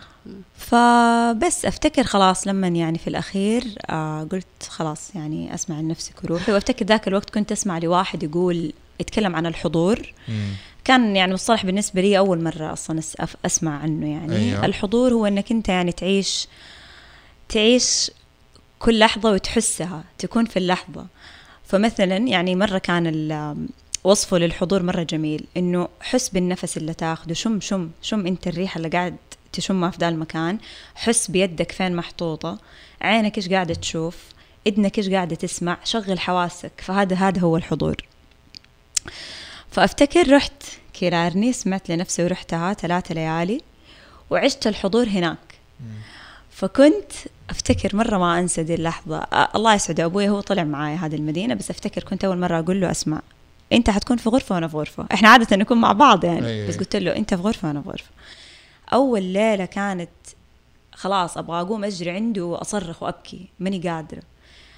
فبس 0.56 1.64
أفتكر 1.64 2.04
خلاص 2.04 2.46
لما 2.46 2.68
يعني 2.68 2.98
في 2.98 3.08
الأخير 3.08 3.64
آه 3.90 4.28
قلت 4.32 4.46
خلاص 4.68 5.14
يعني 5.14 5.54
أسمع 5.54 5.76
عن 5.76 5.88
نفسك 5.88 6.24
وروحي 6.24 6.52
وأفتكر 6.52 6.84
ذاك 6.86 7.08
الوقت 7.08 7.30
كنت 7.30 7.52
أسمع 7.52 7.78
لواحد 7.78 8.22
يقول 8.22 8.72
يتكلم 9.00 9.36
عن 9.36 9.46
الحضور 9.46 10.12
مم. 10.28 10.48
كان 10.84 11.16
يعني 11.16 11.34
مصطلح 11.34 11.66
بالنسبة 11.66 12.00
لي 12.00 12.18
أول 12.18 12.42
مرة 12.44 12.72
أصلا 12.72 13.00
أس- 13.00 13.24
أف- 13.24 13.36
أسمع 13.46 13.78
عنه 13.78 14.10
يعني 14.10 14.36
أيوة. 14.36 14.44
أيوه. 14.52 14.64
الحضور 14.64 15.12
هو 15.12 15.26
أنك 15.26 15.50
أنت 15.52 15.68
يعني 15.68 15.92
تعيش 15.92 16.48
تعيش 17.48 18.10
كل 18.82 18.98
لحظة 18.98 19.30
وتحسها 19.30 20.04
تكون 20.18 20.44
في 20.44 20.58
اللحظة. 20.58 21.06
فمثلا 21.64 22.16
يعني 22.16 22.54
مرة 22.54 22.78
كان 22.78 23.68
وصفه 24.04 24.38
للحضور 24.38 24.82
مرة 24.82 25.02
جميل 25.02 25.46
إنه 25.56 25.88
حس 26.00 26.28
بالنفس 26.28 26.76
اللي 26.76 26.94
تاخده 26.94 27.34
شم 27.34 27.60
شم 27.60 27.90
شم 28.02 28.26
أنت 28.26 28.48
الريحة 28.48 28.78
اللي 28.78 28.88
قاعد 28.88 29.16
تشمها 29.52 29.90
في 29.90 29.98
ذا 30.00 30.08
المكان 30.08 30.58
حس 30.94 31.30
بيدك 31.30 31.72
فين 31.72 31.96
محطوطة 31.96 32.58
عينك 33.00 33.36
إيش 33.36 33.48
قاعدة 33.48 33.74
تشوف 33.74 34.16
إذنك 34.66 34.98
إيش 34.98 35.08
قاعدة 35.08 35.36
تسمع 35.36 35.78
شغل 35.84 36.18
حواسك. 36.20 36.72
فهذا 36.78 37.16
هذا 37.16 37.40
هو 37.40 37.56
الحضور. 37.56 37.96
فأفتكر 39.70 40.32
رحت 40.32 40.62
كيرارني 40.92 41.52
سمعت 41.52 41.88
لنفسي 41.88 42.24
ورحتها 42.24 42.74
ثلاثة 42.74 43.14
ليالي 43.14 43.60
وعشت 44.30 44.66
الحضور 44.66 45.08
هناك. 45.08 45.38
فكنت 46.50 47.12
أفتكر 47.52 47.96
مرة 47.96 48.18
ما 48.18 48.38
أنسى 48.38 48.62
دي 48.62 48.74
اللحظة. 48.74 49.26
الله 49.54 49.74
يسعد 49.74 50.00
أبوي 50.00 50.28
هو 50.28 50.40
طلع 50.40 50.64
معايا 50.64 50.96
هذه 50.96 51.14
المدينة 51.14 51.54
بس 51.54 51.70
أفتكر 51.70 52.02
كنت 52.02 52.24
أول 52.24 52.38
مرة 52.38 52.58
أقول 52.58 52.80
له 52.80 52.90
أسمع. 52.90 53.20
أنت 53.72 53.90
حتكون 53.90 54.16
في 54.16 54.28
غرفة 54.28 54.54
وأنا 54.54 54.68
في 54.68 54.76
غرفة. 54.76 55.06
إحنا 55.14 55.28
عادة 55.28 55.56
نكون 55.56 55.80
مع 55.80 55.92
بعض 55.92 56.24
يعني 56.24 56.46
أي. 56.46 56.66
بس 56.68 56.76
قلت 56.76 56.96
له 56.96 57.16
أنت 57.16 57.34
في 57.34 57.42
غرفة 57.42 57.68
وأنا 57.68 57.82
في 57.82 57.88
غرفة. 57.88 58.10
أول 58.92 59.22
ليلة 59.22 59.64
كانت 59.64 60.10
خلاص 60.92 61.38
أبغى 61.38 61.60
أقوم 61.60 61.84
أجري 61.84 62.10
عنده 62.10 62.44
وأصرخ 62.44 63.02
وأبكي 63.02 63.46
ماني 63.60 63.78
قادرة. 63.88 64.22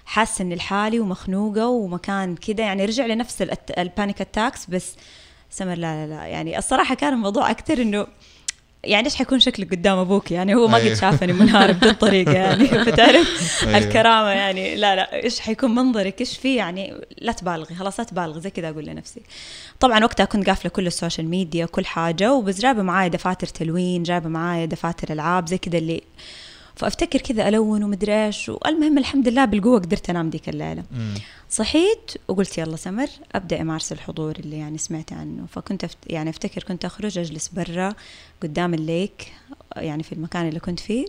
حاسة 0.07 0.43
إني 0.43 0.55
لحالي 0.55 1.01
ومخنوقة 1.01 1.67
ومكان 1.69 2.37
كده 2.37 2.63
يعني 2.63 2.85
رجع 2.85 3.07
لي 3.07 3.15
نفس 3.15 3.43
ال 3.43 3.50
att- 3.50 3.79
ال 3.79 3.86
panic 3.86 4.21
attacks 4.21 4.67
بس 4.67 4.95
سمر 5.51 5.75
لا 5.75 6.07
لا 6.07 6.15
لا. 6.15 6.27
يعني 6.27 6.59
الصراحة 6.59 6.95
كان 6.95 7.13
الموضوع 7.13 7.51
أكثر 7.51 7.83
إنه 7.83 8.07
يعني 8.87 9.05
إيش 9.05 9.15
حيكون 9.15 9.41
شكلك 9.41 9.71
قدام 9.71 9.99
أبوك؟ 9.99 10.31
يعني 10.31 10.55
هو 10.55 10.69
ما 10.69 10.77
أيوه. 10.77 10.91
قد 10.91 10.97
شافني 10.97 11.33
منهار 11.33 11.73
بهذه 11.73 11.91
الطريقة 11.91 12.33
يعني 12.33 12.67
فتعرف؟ 12.87 13.65
أيوه. 13.67 13.79
الكرامة 13.79 14.29
يعني. 14.29 14.75
لا 14.75 14.97
لا. 14.97 15.23
إيش 15.25 15.41
حيكون 15.41 15.75
منظرك؟ 15.75 16.21
إيش 16.21 16.39
فيه 16.39 16.57
يعني؟ 16.57 16.95
لا 17.19 17.33
تبالغي 17.33 17.75
خلاص 17.75 18.01
لا 18.01 18.07
تبالغي. 18.07 18.41
زي 18.41 18.51
كذا 18.51 18.69
أقول 18.69 18.85
لنفسي. 18.85 19.21
طبعا 19.81 20.05
وقتها 20.05 20.25
كنت 20.25 20.47
قافلة 20.49 20.71
كل 20.71 20.87
ال 20.87 20.93
social 20.93 21.29
media 21.29 21.67
كل 21.67 21.87
حاجة 21.87 22.33
وبس 22.35 22.61
جايبه 22.61 22.83
معايا 22.83 23.09
دفاتر 23.09 23.47
تلوين 23.47 24.03
جايبه 24.03 24.29
معايا 24.29 24.67
دفاتر 24.67 25.13
ألعاب 25.13 25.49
زي 25.49 25.59
كذا 25.59 25.79
اللي 25.79 26.01
فأفتكر 26.77 27.21
كذا 27.21 27.49
ألون 27.49 27.83
ومدري 27.85 28.27
إيش 28.27 28.49
والمهم 28.49 28.99
الحمد 28.99 29.29
لله 29.29 29.45
بالقوة 29.45 29.79
قدرت 29.81 30.11
أنام 30.11 30.31
ديك 30.31 30.49
الليلة. 30.49 30.85
مم. 30.93 31.15
صحيت 31.51 32.13
وقلت 32.29 32.59
يلا 32.59 32.77
سمر 32.77 33.09
أبدأ 33.35 33.61
امارس 33.61 33.93
الحضور 33.93 34.37
اللي 34.37 34.59
يعني 34.59 34.79
سمعت 34.79 35.13
عنه. 35.13 35.47
فكنت 35.53 35.85
أفت... 35.85 35.99
يعني 36.07 36.31
أفتكر 36.31 36.63
كنت 36.63 36.85
أخرج 36.85 37.19
أجلس 37.19 37.49
برا 37.49 37.95
قدام 38.43 38.75
الليك 38.75 39.33
يعني 39.77 40.03
في 40.03 40.13
المكان 40.13 40.49
اللي 40.49 40.61
كنت 40.61 40.81
فيه. 40.81 41.07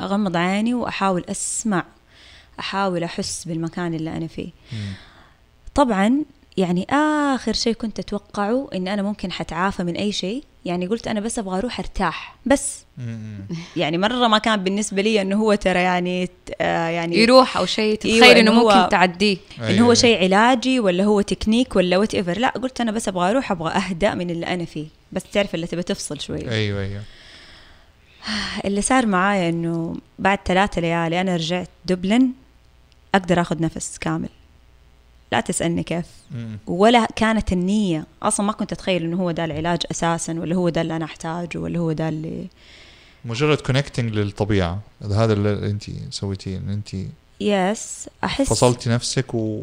أغمض 0.00 0.36
عيني 0.36 0.74
وأحاول 0.74 1.24
أسمع 1.28 1.84
أحاول 2.60 3.04
أحس 3.04 3.44
بالمكان 3.44 3.94
اللي 3.94 4.16
أنا 4.16 4.26
فيه. 4.26 4.50
مم. 4.72 4.92
طبعا 5.74 6.24
يعني 6.56 6.86
آخر 6.90 7.52
شيء 7.52 7.72
كنت 7.72 7.98
أتوقعه 7.98 8.68
إن 8.74 8.88
أنا 8.88 9.02
ممكن 9.02 9.32
حتعافى 9.32 9.84
من 9.84 9.96
أي 9.96 10.12
شيء. 10.12 10.44
يعني 10.68 10.86
قلت 10.86 11.08
أنا 11.08 11.20
بس 11.20 11.38
أبغى 11.38 11.58
أروح 11.58 11.78
أرتاح. 11.80 12.36
بس. 12.46 12.84
يعني 13.76 13.98
مرة 13.98 14.28
ما 14.28 14.38
كان 14.38 14.64
بالنسبة 14.64 15.02
لي 15.02 15.20
إنه 15.20 15.36
هو 15.36 15.54
ترى 15.54 15.78
يعني 15.78 16.30
آه 16.60 16.88
يعني 16.88 17.16
يروح 17.16 17.56
أو 17.56 17.66
شيء 17.66 17.94
تتخيل 17.94 18.22
أيوة، 18.24 18.40
إنه 18.40 18.52
ممكن 18.52 18.88
تعديه. 18.88 19.36
إنه 19.58 19.66
أيوه. 19.68 19.86
هو 19.86 19.94
شيء 19.94 20.18
علاجي 20.22 20.80
ولا 20.80 21.04
هو 21.04 21.20
تكنيك 21.20 21.76
ولا 21.76 21.98
whatever 21.98 22.38
لا 22.38 22.48
قلت 22.48 22.80
أنا 22.80 22.92
بس 22.92 23.08
أبغى 23.08 23.30
أروح 23.30 23.50
أبغى 23.52 23.70
اهدى 23.72 24.10
من 24.10 24.30
اللي 24.30 24.46
أنا 24.46 24.64
فيه. 24.64 24.86
بس 25.12 25.22
تعرف 25.32 25.54
اللي 25.54 25.66
تبى 25.66 25.82
تفصل 25.82 26.20
شوي. 26.20 26.50
أيوه 26.50 26.82
أيوه. 26.82 27.02
اللي 28.64 28.82
صار 28.82 29.06
معايا 29.06 29.48
إنه 29.48 29.96
بعد 30.18 30.38
ثلاثة 30.44 30.80
ليالي 30.80 31.20
أنا 31.20 31.36
رجعت 31.36 31.68
دبلن 31.84 32.30
أقدر 33.14 33.40
آخذ 33.40 33.62
نفس 33.62 33.98
كامل. 33.98 34.28
لا 35.32 35.40
تسألني 35.40 35.82
كيف. 35.82 36.04
ولا 36.66 37.06
كانت 37.16 37.52
النية 37.52 38.06
أصلا 38.22 38.46
ما 38.46 38.52
كنت 38.52 38.72
أتخيل 38.72 39.02
إنه 39.04 39.16
هو 39.22 39.30
ده 39.30 39.44
العلاج 39.44 39.78
أساسا 39.90 40.32
ولا 40.32 40.54
هو 40.54 40.68
ده 40.68 40.80
اللي 40.80 40.96
أنا 40.96 41.04
أحتاجه 41.04 41.58
ولا 41.58 41.78
هو 41.78 41.92
ده 41.92 42.08
اللي 42.08 42.46
مجرد 43.24 43.58
connecting 43.60 44.14
للطبيعة 44.14 44.80
هذا 45.02 45.32
اللي 45.32 45.70
أنت 45.70 45.84
سويتيه 46.10 46.56
إن 46.56 46.68
أنت 46.68 46.88
yes 47.40 48.08
أحس 48.24 48.48
فصلتي 48.48 48.90
نفسك 48.90 49.34
و. 49.34 49.62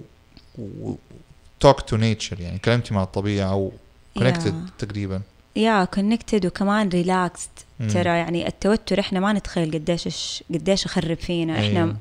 talk 1.60 1.82
to 1.82 1.96
nature 1.98 2.40
يعني 2.42 2.58
كلمتي 2.60 2.94
مع 2.94 3.04
الطبيعة 3.04 3.52
أو 3.52 3.72
connected 4.18 4.54
Yeah. 4.68 4.72
تقريبا 4.86 5.22
yeah 5.56 5.86
connected 5.86 6.46
وكمان 6.46 6.90
relaxed 6.90 7.50
مم. 7.80 7.88
ترى 7.88 8.10
يعني 8.10 8.48
التوتر 8.48 9.00
إحنا 9.00 9.20
ما 9.20 9.34
نتخيل 9.34 9.72
قديش 9.72 10.44
قديش 10.54 10.86
يخرب 10.86 11.18
فينا 11.18 11.54
إحنا 11.54 11.84
أيوة. 11.84 11.96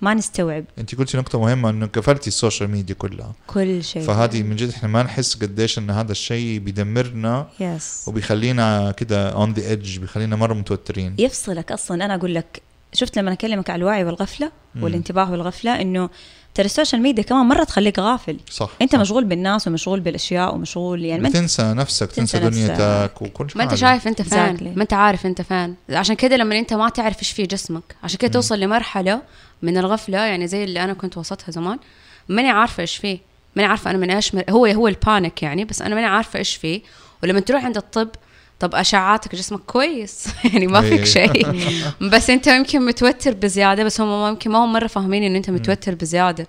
ما 0.00 0.14
نستوعب. 0.14 0.64
انت 0.78 0.94
قلتي 0.94 1.18
نقطة 1.18 1.40
مهمة 1.40 1.70
انه 1.70 1.86
قفلتي 1.86 2.28
ال 2.28 2.34
social 2.34 2.70
media 2.70 2.94
كلها. 2.94 3.32
كل 3.46 3.84
شيء. 3.84 4.02
فهذه 4.02 4.42
من 4.42 4.56
جد 4.56 4.68
إحنا 4.68 4.88
ما 4.88 5.02
نحس 5.02 5.34
قديش 5.34 5.78
إن 5.78 5.90
هذا 5.90 6.12
الشيء 6.12 6.58
بيدمرنا 6.58 7.46
yes 7.60 8.04
وبيخلينا 8.06 8.90
كده 8.90 9.28
on 9.28 9.52
the 9.52 9.68
edge 9.68 9.98
بيخلينا 9.98 10.36
مرة 10.36 10.54
متوترين. 10.54 11.14
يفصلك 11.18 11.72
أصلا. 11.72 12.04
أنا 12.04 12.14
أقول 12.14 12.34
لك 12.34 12.62
شفت 12.92 13.18
لما 13.18 13.32
أكلمك 13.32 13.70
على 13.70 13.78
الوعي 13.78 14.04
والغفلة. 14.04 14.50
والانتباه 14.82 15.30
والغفلة 15.32 15.80
إنه 15.80 16.10
ترى 16.54 16.66
ال 16.66 16.71
social 16.71 17.02
media 17.02 17.22
كمان 17.22 17.46
مرة 17.46 17.64
تخليك 17.64 17.98
غافل. 17.98 18.36
صح 18.50 18.70
أنت 18.82 18.92
صح. 18.92 19.00
مشغول 19.00 19.24
بالناس 19.24 19.68
ومشغول 19.68 20.00
بالأشياء 20.00 20.54
ومشغول 20.54 21.04
يعني 21.04 21.22
ما 21.22 21.28
أنت 21.28 21.36
بتنسى 21.36 21.62
نفسك 21.62 22.12
تنسى, 22.12 22.38
تنسى 22.38 22.50
دنيتك 22.50 23.22
وكل 23.22 23.46
ما 23.56 23.62
أنت. 23.62 23.74
شايف 23.74 24.08
أنت 24.08 24.22
فين 24.22 24.56
Exactly. 24.56 24.76
ما 24.76 24.82
أنت 24.82 24.92
عارف 24.92 25.26
أنت 25.26 25.42
فين 25.42 25.74
عشان 25.90 26.16
كده 26.16 26.36
لما 26.36 26.58
أنت 26.58 26.72
ما 26.72 26.88
تعرف 26.88 27.18
إيش 27.18 27.30
في 27.30 27.42
جسمك 27.42 27.96
عشان 28.02 28.18
كده 28.18 28.32
توصل 28.32 28.60
لمرحلة 28.60 29.22
من 29.62 29.78
الغفلة 29.78 30.18
يعني 30.18 30.46
زي 30.46 30.64
اللي 30.64 30.84
أنا 30.84 30.92
كنت 30.92 31.16
وسطها 31.16 31.50
زمان. 31.50 31.78
ماني 32.28 32.50
عارفة 32.50 32.80
إيش 32.80 32.96
فيه. 32.96 33.18
ماني 33.56 33.68
عارفة 33.68 33.90
أنا 33.90 33.98
من 33.98 34.10
إيش 34.10 34.34
مر... 34.34 34.44
هو 34.50 34.66
هو 34.66 34.88
ال 34.88 34.97
panic 34.97 35.42
يعني 35.42 35.64
بس 35.64 35.82
أنا 35.82 35.94
ماني 35.94 36.06
عارفة 36.06 36.38
إيش 36.38 36.56
فيه. 36.56 36.80
ولما 37.22 37.40
تروح 37.40 37.64
عند 37.64 37.76
الطب 37.76 38.08
طب 38.60 38.74
اشعاعاتك 38.74 39.34
جسمك 39.34 39.60
كويس؟ 39.60 40.28
يعني 40.52 40.66
ما 40.66 40.80
فيك 40.80 40.98
إيه. 41.00 41.04
شيء. 41.04 41.46
بس 42.12 42.30
أنت 42.30 42.46
يمكن 42.46 42.86
متوتر 42.86 43.34
بزيادة 43.34 43.84
بس 43.84 44.00
هم 44.00 44.28
يمكن 44.28 44.50
ما 44.50 44.58
هم 44.58 44.72
مرة 44.72 44.86
فاهمين 44.86 45.22
إن 45.22 45.36
أنت 45.36 45.50
متوتر 45.50 45.94
بزيادة. 45.94 46.46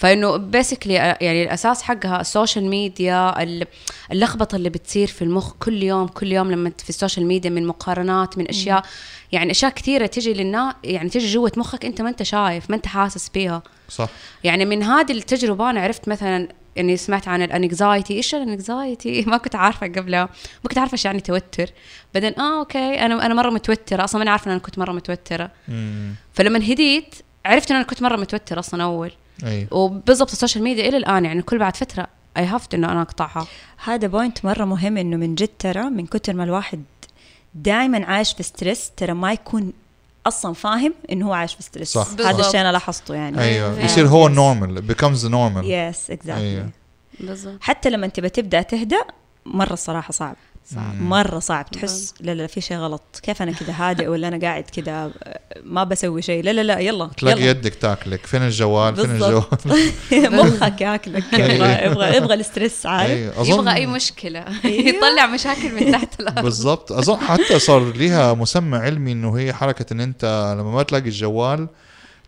فإنه 0.00 0.36
basically 0.36 0.94
يعني 0.94 1.42
الأساس 1.42 1.82
حقها 1.82 2.20
ال 2.20 2.26
social 2.26 2.64
media 2.64 3.42
ال- 3.42 3.66
اللخبطة 4.12 4.56
اللي 4.56 4.70
بتصير 4.70 5.06
في 5.06 5.22
المخ 5.22 5.52
كل 5.52 5.82
يوم 5.82 6.06
كل 6.08 6.32
يوم 6.32 6.50
لما 6.50 6.72
في 6.78 6.88
ال 6.88 6.93
social 6.93 7.26
media 7.26 7.50
من 7.50 7.66
مقارنات 7.66 8.38
من 8.38 8.48
أشياء. 8.48 8.82
يعني 9.32 9.50
أشياء 9.50 9.70
كثيره 9.70 10.06
تجي 10.06 10.32
للناس 10.34 10.74
يعني 10.84 11.08
تجي 11.08 11.32
جوة 11.32 11.52
مخك 11.56 11.84
أنت 11.84 12.00
ما 12.02 12.08
أنت 12.08 12.22
شايف 12.22 12.70
ما 12.70 12.76
أنت 12.76 12.86
حاسس 12.86 13.28
بيها. 13.28 13.62
صح. 13.88 14.08
يعني 14.44 14.64
من 14.64 14.82
هذه 14.82 15.12
التجربة 15.12 15.70
أنا 15.70 15.80
عرفت 15.80 16.08
مثلا 16.08 16.48
إني 16.78 16.96
سمعت 16.96 17.28
عن 17.28 17.42
ال 17.42 17.51
anxiety 17.51 18.14
إيش 18.14 18.34
ال 18.34 18.45
anxiety 18.45 19.22
ما 19.30 19.36
كنت 19.36 19.54
عارفة 19.56 19.86
قبلها. 19.86 20.22
ما 20.64 20.68
كنت 20.68 20.78
عارفة 20.78 20.92
إيش 20.92 21.04
يعني 21.04 21.20
توتر. 21.20 21.70
بعدين 22.14 22.38
آه 22.40 22.58
okay 22.58 22.78
أنا 22.78 23.26
أنا 23.26 23.34
مرة 23.34 23.50
متوترة. 23.50 24.04
أصلا 24.04 24.18
ماني 24.18 24.30
عارفة 24.30 24.46
إن 24.46 24.50
أنا 24.50 24.60
كنت 24.60 24.78
مرة 24.78 24.92
متوترة. 24.92 25.50
امم 25.68 26.14
فلما 26.34 26.58
هديت 26.58 27.14
عرفت 27.44 27.70
إن 27.70 27.76
أنا 27.76 27.84
كنت 27.86 28.02
مرة 28.02 28.16
متوترة 28.16 28.58
أصلا 28.58 28.82
أول. 28.84 29.10
وبالضبط 29.70 30.30
ال 30.30 30.35
social 30.35 30.64
media 30.64 30.88
إلى 30.88 30.96
الآن 30.96 31.24
يعني 31.24 31.42
كل 31.42 31.58
بعد 31.58 31.76
فترة 31.76 32.06
I 32.36 32.44
have 32.44 32.64
to 32.64 32.74
إنه 32.74 32.92
أنا 32.92 33.02
أقطعها. 33.02 33.46
هذا 33.84 34.06
point 34.06 34.44
مرة 34.44 34.64
مهم 34.64 34.96
إنه 34.96 35.16
من 35.16 35.34
جد 35.34 35.50
ترى 35.58 35.82
من 35.82 36.06
كتر 36.06 36.34
ما 36.34 36.44
الواحد 36.44 36.82
دائما 37.54 38.04
عايش 38.06 38.32
في 38.32 38.42
stress 38.42 38.90
ترى 38.96 39.12
ما 39.12 39.32
يكون 39.32 39.72
أصلا 40.26 40.54
فاهم 40.54 40.94
إنه 41.12 41.28
هو 41.28 41.32
عايش 41.32 41.54
في 41.54 41.62
ستريس 41.62 41.92
صح. 41.92 42.08
هذا. 42.20 42.46
الشيء 42.46 42.60
أنا 42.60 42.72
لاحظته 42.72 43.14
يعني. 43.14 43.40
أيوه. 43.40 43.80
يصير 43.84 44.08
هو 44.08 44.26
ال 44.26 44.36
normal 44.36 44.94
becomes 44.94 45.20
the 45.20 45.30
normal 45.30 45.64
yes 45.64 46.10
exactly. 46.10 46.66
بالضبط. 47.20 47.58
حتى 47.60 47.90
لما 47.90 48.06
تبى 48.06 48.28
تبدأ 48.28 48.62
تهدأ 48.62 49.00
مرة 49.46 49.72
الصراحة 49.72 50.12
صعب. 50.12 50.36
صعب. 50.64 51.02
مرة 51.02 51.38
صعب. 51.38 51.70
تحس 51.70 52.14
لا 52.20 52.34
لا 52.34 52.46
في 52.46 52.60
شيء 52.60 52.76
غلط. 52.76 53.20
كيف 53.22 53.42
أنا 53.42 53.52
كذا 53.52 53.72
هادئ 53.76 54.06
ولا 54.06 54.28
أنا 54.28 54.40
قاعد 54.40 54.62
كذا؟ 54.62 55.10
ما 55.64 55.84
بسوي 55.84 56.22
شيء. 56.22 56.44
لا 56.44 56.52
لا 56.52 56.60
لا 56.60 56.78
يلا 56.78 57.10
تلاقي 57.16 57.40
يلا. 57.40 57.50
يدك 57.50 57.74
تاكلك. 57.74 58.26
فين 58.26 58.42
الجوال؟ 58.42 58.96
فين 58.96 59.06
بالضبط. 59.06 59.66
الجوال؟ 59.66 60.34
مخك 60.60 60.80
ياكلك. 60.80 61.24
يبغى 61.32 61.84
يبغى 61.84 62.16
يبغى 62.16 62.34
ال 62.34 62.41
stress 62.41 62.86
عارف. 62.86 63.38
أظن 63.38 63.52
يبغى 63.52 63.74
أي 63.74 63.86
مشكلة. 63.86 64.40
أيوة. 64.64 64.88
يطلع 64.88 65.26
مشاكل 65.26 65.74
من 65.74 65.92
تحت 65.92 66.20
الأرض. 66.20 66.42
بالضبط. 66.42 66.92
أظن 66.92 67.16
حتى 67.16 67.58
صار 67.58 67.92
ليها 67.92 68.34
مسمى 68.34 68.78
علمي 68.78 69.12
إنه 69.12 69.38
هي 69.38 69.52
حركة 69.52 69.92
إن 69.92 70.00
أنت 70.00 70.54
لما 70.58 70.70
ما 70.70 70.82
تلاقي 70.82 71.08
الجوال 71.08 71.68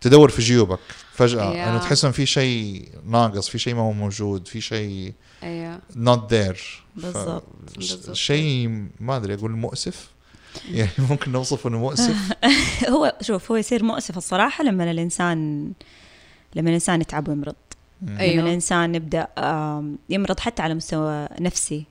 تدور 0.02 0.28
في 0.28 0.42
جيوبك 0.42 0.78
فجأة. 1.12 1.52
يا. 1.52 1.70
انه 1.70 1.78
تحس 1.78 2.04
إنه 2.04 2.12
في 2.12 2.26
شيء 2.26 2.88
ناقص 3.06 3.48
في 3.48 3.58
شيء 3.58 3.74
ما 3.74 3.80
هو 3.80 3.92
موجود 3.92 4.48
في 4.48 4.60
شيء 4.60 5.12
أيوه 5.42 5.78
not 5.92 6.20
there. 6.30 6.60
بالضبط. 6.96 7.44
بالضبط. 7.76 8.16
شيء 8.16 8.86
ما 9.00 9.16
أدري 9.16 9.34
أقول 9.34 9.50
مؤسف؟ 9.50 10.10
يعني 10.70 10.90
ممكن 10.98 11.32
نوصفه 11.32 11.68
إنه 11.68 11.78
مؤسف؟ 11.78 12.32
هو 12.92 13.16
شوف 13.20 13.50
هو 13.50 13.56
يصير 13.56 13.84
مؤسف 13.84 14.16
الصراحة 14.16 14.64
لما 14.64 14.90
الإنسان 14.90 15.72
لما 16.54 16.68
الإنسان 16.68 17.00
يتعب 17.00 17.28
ويمرض. 17.28 17.54
لما 18.02 18.20
أيوه. 18.20 18.44
الإنسان 18.44 18.94
يبدأ 18.94 19.28
يمرض 20.08 20.40
حتى 20.40 20.62
على 20.62 20.74
مستوى 20.74 21.28
نفسي. 21.40 21.84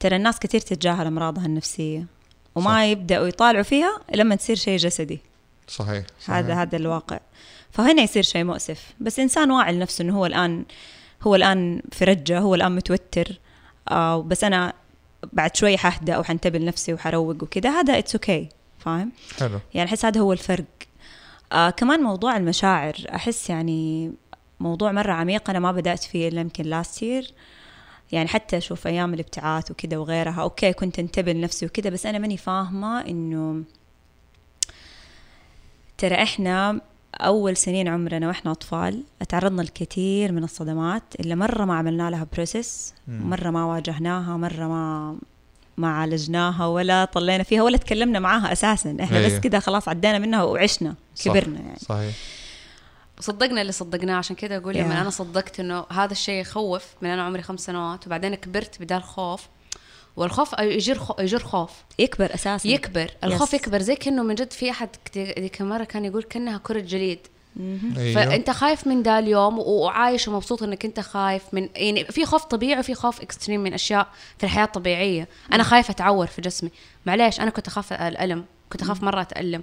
ترى 0.00 0.16
الناس 0.16 0.38
كثير 0.38 0.60
تتجاهل 0.60 1.06
أمراضها 1.06 1.46
النفسية 1.46 2.06
وما 2.54 2.70
صح. 2.70 2.80
يبدأوا 2.80 3.26
يطالعوا 3.26 3.62
فيها 3.62 4.00
لما 4.14 4.34
تصير 4.34 4.56
شيء 4.56 4.76
جسدي. 4.76 5.20
صحيح, 5.68 6.04
صحيح. 6.20 6.36
هذا 6.36 6.54
هذا 6.54 6.76
الواقع. 6.76 7.20
فهنا 7.70 8.02
يصير 8.02 8.22
شيء 8.22 8.44
مؤسف. 8.44 8.94
بس 9.00 9.18
إنسان 9.18 9.50
واعي 9.50 9.72
لنفسه 9.72 10.02
إنه 10.02 10.18
هو 10.18 10.26
الآن 10.26 10.64
هو 11.22 11.34
الآن 11.34 11.82
في 11.92 12.04
رجه 12.04 12.38
هو 12.38 12.54
الآن 12.54 12.76
متوتر. 12.76 13.40
آه 13.90 14.22
بس 14.22 14.44
أنا 14.44 14.72
بعد 15.32 15.56
شوي 15.56 15.76
حهدأ 15.76 16.18
وحنتبه 16.18 16.58
لنفسي 16.58 16.94
وحروق 16.94 17.42
وكذا. 17.42 17.70
هذا 17.70 17.98
it's 17.98 18.14
okay 18.14 18.48
فاهم؟ 18.78 19.12
حلو. 19.40 19.60
يعني 19.74 19.88
أحس 19.88 20.04
هذا 20.04 20.20
هو 20.20 20.32
الفرق. 20.32 20.64
آه 21.52 21.70
كمان 21.70 22.00
موضوع 22.00 22.36
المشاعر. 22.36 22.94
أحس 23.14 23.50
يعني 23.50 24.12
موضوع 24.60 24.92
مرة 24.92 25.12
عميق 25.12 25.50
أنا 25.50 25.58
ما 25.58 25.72
بدأت 25.72 26.04
فيه 26.04 26.28
إلا 26.28 26.40
يمكن 26.40 26.64
last 26.64 27.02
year 27.02 27.32
يعني 28.12 28.28
حتى 28.28 28.56
أشوف 28.56 28.86
أيام 28.86 29.14
الابتعاث 29.14 29.70
وكذا 29.70 29.96
وغيرها. 29.96 30.42
okay 30.42 30.72
كنت 30.72 30.98
أنتبه 30.98 31.32
لنفسي 31.32 31.66
وكذا 31.66 31.90
بس 31.90 32.06
أنا 32.06 32.18
ماني 32.18 32.36
فاهمة 32.36 33.00
إنه 33.00 33.64
ترى 35.98 36.22
إحنا 36.22 36.80
أول 37.14 37.56
سنين 37.56 37.88
عمرنا 37.88 38.28
وإحنا 38.28 38.50
أطفال 38.52 39.02
تعرضنا 39.28 39.62
لكثير 39.62 40.32
من 40.32 40.44
الصدمات 40.44 41.02
اللي 41.20 41.34
مرة 41.36 41.64
ما 41.64 41.74
عملنا 41.78 42.10
لها 42.10 42.26
process 42.32 42.94
مم. 43.08 43.30
مرة 43.30 43.50
ما 43.50 43.64
واجهناها 43.64 44.36
مرة 44.36 44.68
ما 44.68 45.16
ما 45.76 45.88
عالجناها 45.88 46.66
ولا 46.66 47.04
طلينا 47.04 47.42
فيها 47.42 47.62
ولا 47.62 47.76
تكلمنا 47.76 48.18
معاها 48.18 48.52
أساسا 48.52 48.96
إحنا 49.00 49.18
أيوة. 49.18 49.28
بس 49.28 49.40
كده 49.40 49.58
خلاص 49.58 49.88
عدينا 49.88 50.18
منها 50.18 50.42
وعشنا 50.42 50.94
صح. 51.14 51.24
كبرنا 51.24 51.60
يعني 51.60 51.78
صحيح 51.78 52.14
صدقنا 53.20 53.60
اللي 53.60 53.72
صدقناه 53.72 54.14
عشان 54.16 54.36
كذا 54.36 54.56
أقول 54.56 54.74
Yeah. 54.74 54.78
لما 54.78 55.00
أنا 55.00 55.10
صدقت 55.10 55.60
إنه 55.60 55.84
هذا 55.90 56.12
الشيء 56.12 56.40
يخوف 56.40 56.84
من 57.02 57.08
أنا 57.10 57.22
عمري 57.22 57.42
خمس 57.42 57.60
سنوات 57.60 58.06
وبعدين 58.06 58.34
كبرت 58.34 58.82
بدال 58.82 59.02
خوف 59.02 59.46
والخوف 60.16 60.54
يجر 60.58 60.98
خو 60.98 61.14
يجر 61.22 61.38
خوف. 61.38 61.70
يكبر 61.98 62.34
أساسا. 62.34 62.68
يكبر. 62.68 63.10
الخوف 63.24 63.50
Yes. 63.50 63.54
يكبر. 63.54 63.80
زي 63.80 63.96
كأنه 63.96 64.22
من 64.22 64.34
جد 64.34 64.52
في 64.52 64.70
أحد 64.70 64.88
ذيك 65.16 65.60
المره 65.60 65.84
كان 65.84 66.04
يقول 66.04 66.22
كأنها 66.22 66.58
كرة 66.58 66.80
جليد. 66.80 67.18
فأنت 68.14 68.50
خايف 68.50 68.86
من 68.86 69.02
ده 69.02 69.18
اليوم 69.18 69.58
وعايش 69.58 70.28
ومبسوط 70.28 70.62
إنك 70.62 70.84
أنت 70.84 71.00
خايف 71.00 71.42
من 71.52 71.68
يعني 71.76 72.04
في 72.04 72.24
خوف 72.24 72.44
طبيعي 72.44 72.80
وفي 72.80 72.94
خوف 72.94 73.20
اكستريم 73.20 73.60
من 73.62 73.74
أشياء 73.74 74.08
في 74.38 74.44
الحياة 74.44 74.64
الطبيعية. 74.64 75.28
أنا 75.52 75.62
خايفه 75.62 75.90
أتعور 75.90 76.26
في 76.26 76.42
جسمي. 76.42 76.70
معليش 77.06 77.40
أنا 77.40 77.50
كنت 77.50 77.66
أخاف 77.66 77.92
الألم. 77.92 78.44
كنت 78.70 78.82
أخاف 78.82 79.02
مرة 79.02 79.20
أتألم. 79.20 79.62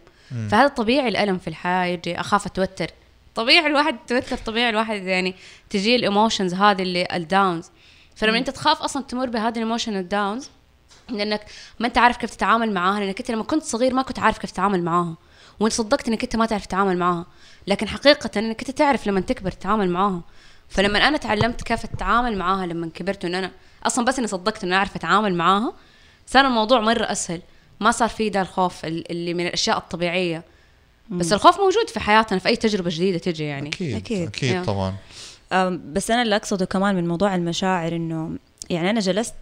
فهذا 0.52 0.68
طبيعي 0.68 1.08
الألم 1.08 1.38
في 1.38 1.48
الحياة 1.48 1.86
يجي 1.86 2.20
أخاف 2.20 2.46
أتوتر. 2.46 2.88
طبيعي 3.36 3.68
الواحد 3.68 3.96
يتوتر 4.12 4.38
طبيعي 4.38 4.70
الواحد 4.70 5.04
يعني 5.04 5.36
تجي 5.70 5.96
ال 5.96 6.02
emotions 6.02 6.54
هذه 6.54 6.82
اللي 6.82 7.08
ال 7.14 7.23
downs 7.23 7.70
فلما 8.16 8.38
انت 8.38 8.50
تخاف 8.50 8.82
أصلا 8.82 9.04
تمر 9.04 9.30
بهذه 9.30 9.54
ال 9.54 9.59
emotion 9.59 9.98
ال 9.98 10.07
downs 10.07 10.50
لأنك 11.10 11.46
ما 11.80 11.88
انت 11.88 11.98
عارف 11.98 12.18
كيف 12.18 12.30
تتعامل 12.30 12.74
معاها 12.74 13.00
لأنك 13.00 13.20
انت 13.20 13.32
لما 13.32 13.44
كنت 13.44 13.64
صغير 13.64 13.94
ما 13.94 14.02
كنت 14.02 14.20
عارف 14.20 14.38
كيف 14.38 14.52
تتعامل 14.52 14.84
معاها 14.84 15.16
وانت 15.60 15.74
صدقت 15.74 16.08
إنك 16.08 16.24
انت 16.24 16.36
ما 16.36 16.46
تعرف 16.46 16.66
تتعامل 16.66 16.98
معاها 16.98 17.26
لكن 17.68 17.88
حقيقة 17.88 18.40
إنك 18.40 18.60
انت 18.60 18.72
تعرف 18.72 19.08
لما 19.08 19.20
تكبر 19.22 19.52
تتعامل 19.52 19.90
معاها. 19.90 20.22
فلما 20.70 21.08
أنا 21.08 21.18
تعلمت 21.18 21.62
كيف 21.64 21.84
أتعامل 21.86 22.38
معاها 22.38 22.66
لما 22.66 22.90
كبرت 22.94 23.24
وإن 23.26 23.36
أنا 23.36 23.52
أصلا 23.84 24.06
بس 24.06 24.18
إني 24.20 24.28
صدقت 24.28 24.64
إني 24.64 24.76
أعرف 24.76 24.96
أتعامل 24.96 25.36
معاها 25.36 25.74
صار 26.28 26.46
الموضوع 26.48 26.80
مرة 26.80 27.04
أسهل. 27.12 27.42
ما 27.80 27.92
صار 27.92 28.10
في 28.10 28.30
ده 28.30 28.42
الخوف 28.42 28.86
ال- 28.86 29.12
اللي 29.12 29.34
من 29.34 29.48
الأشياء 29.48 29.78
الطبيعية. 29.78 30.44
بس 31.10 31.34
الخوف 31.34 31.60
موجود 31.60 31.90
في 31.90 32.00
حياتنا 32.00 32.40
في 32.40 32.48
أي 32.50 32.56
تجربة 32.56 32.90
جديدة 32.94 33.18
تجي 33.18 33.44
يعني. 33.44 33.70
أكيد. 33.70 33.96
أكيد, 33.96 34.28
أكيد. 34.28 34.64
طبعا. 34.66 34.96
بس 35.94 36.12
أنا 36.12 36.22
اللي 36.22 36.36
أقصده 36.36 36.66
كمان 36.66 36.96
من 36.96 37.08
موضوع 37.08 37.36
المشاعر 37.36 37.96
إنه 37.96 38.38
يعني 38.70 38.90
أنا 38.90 39.00
جلست 39.00 39.36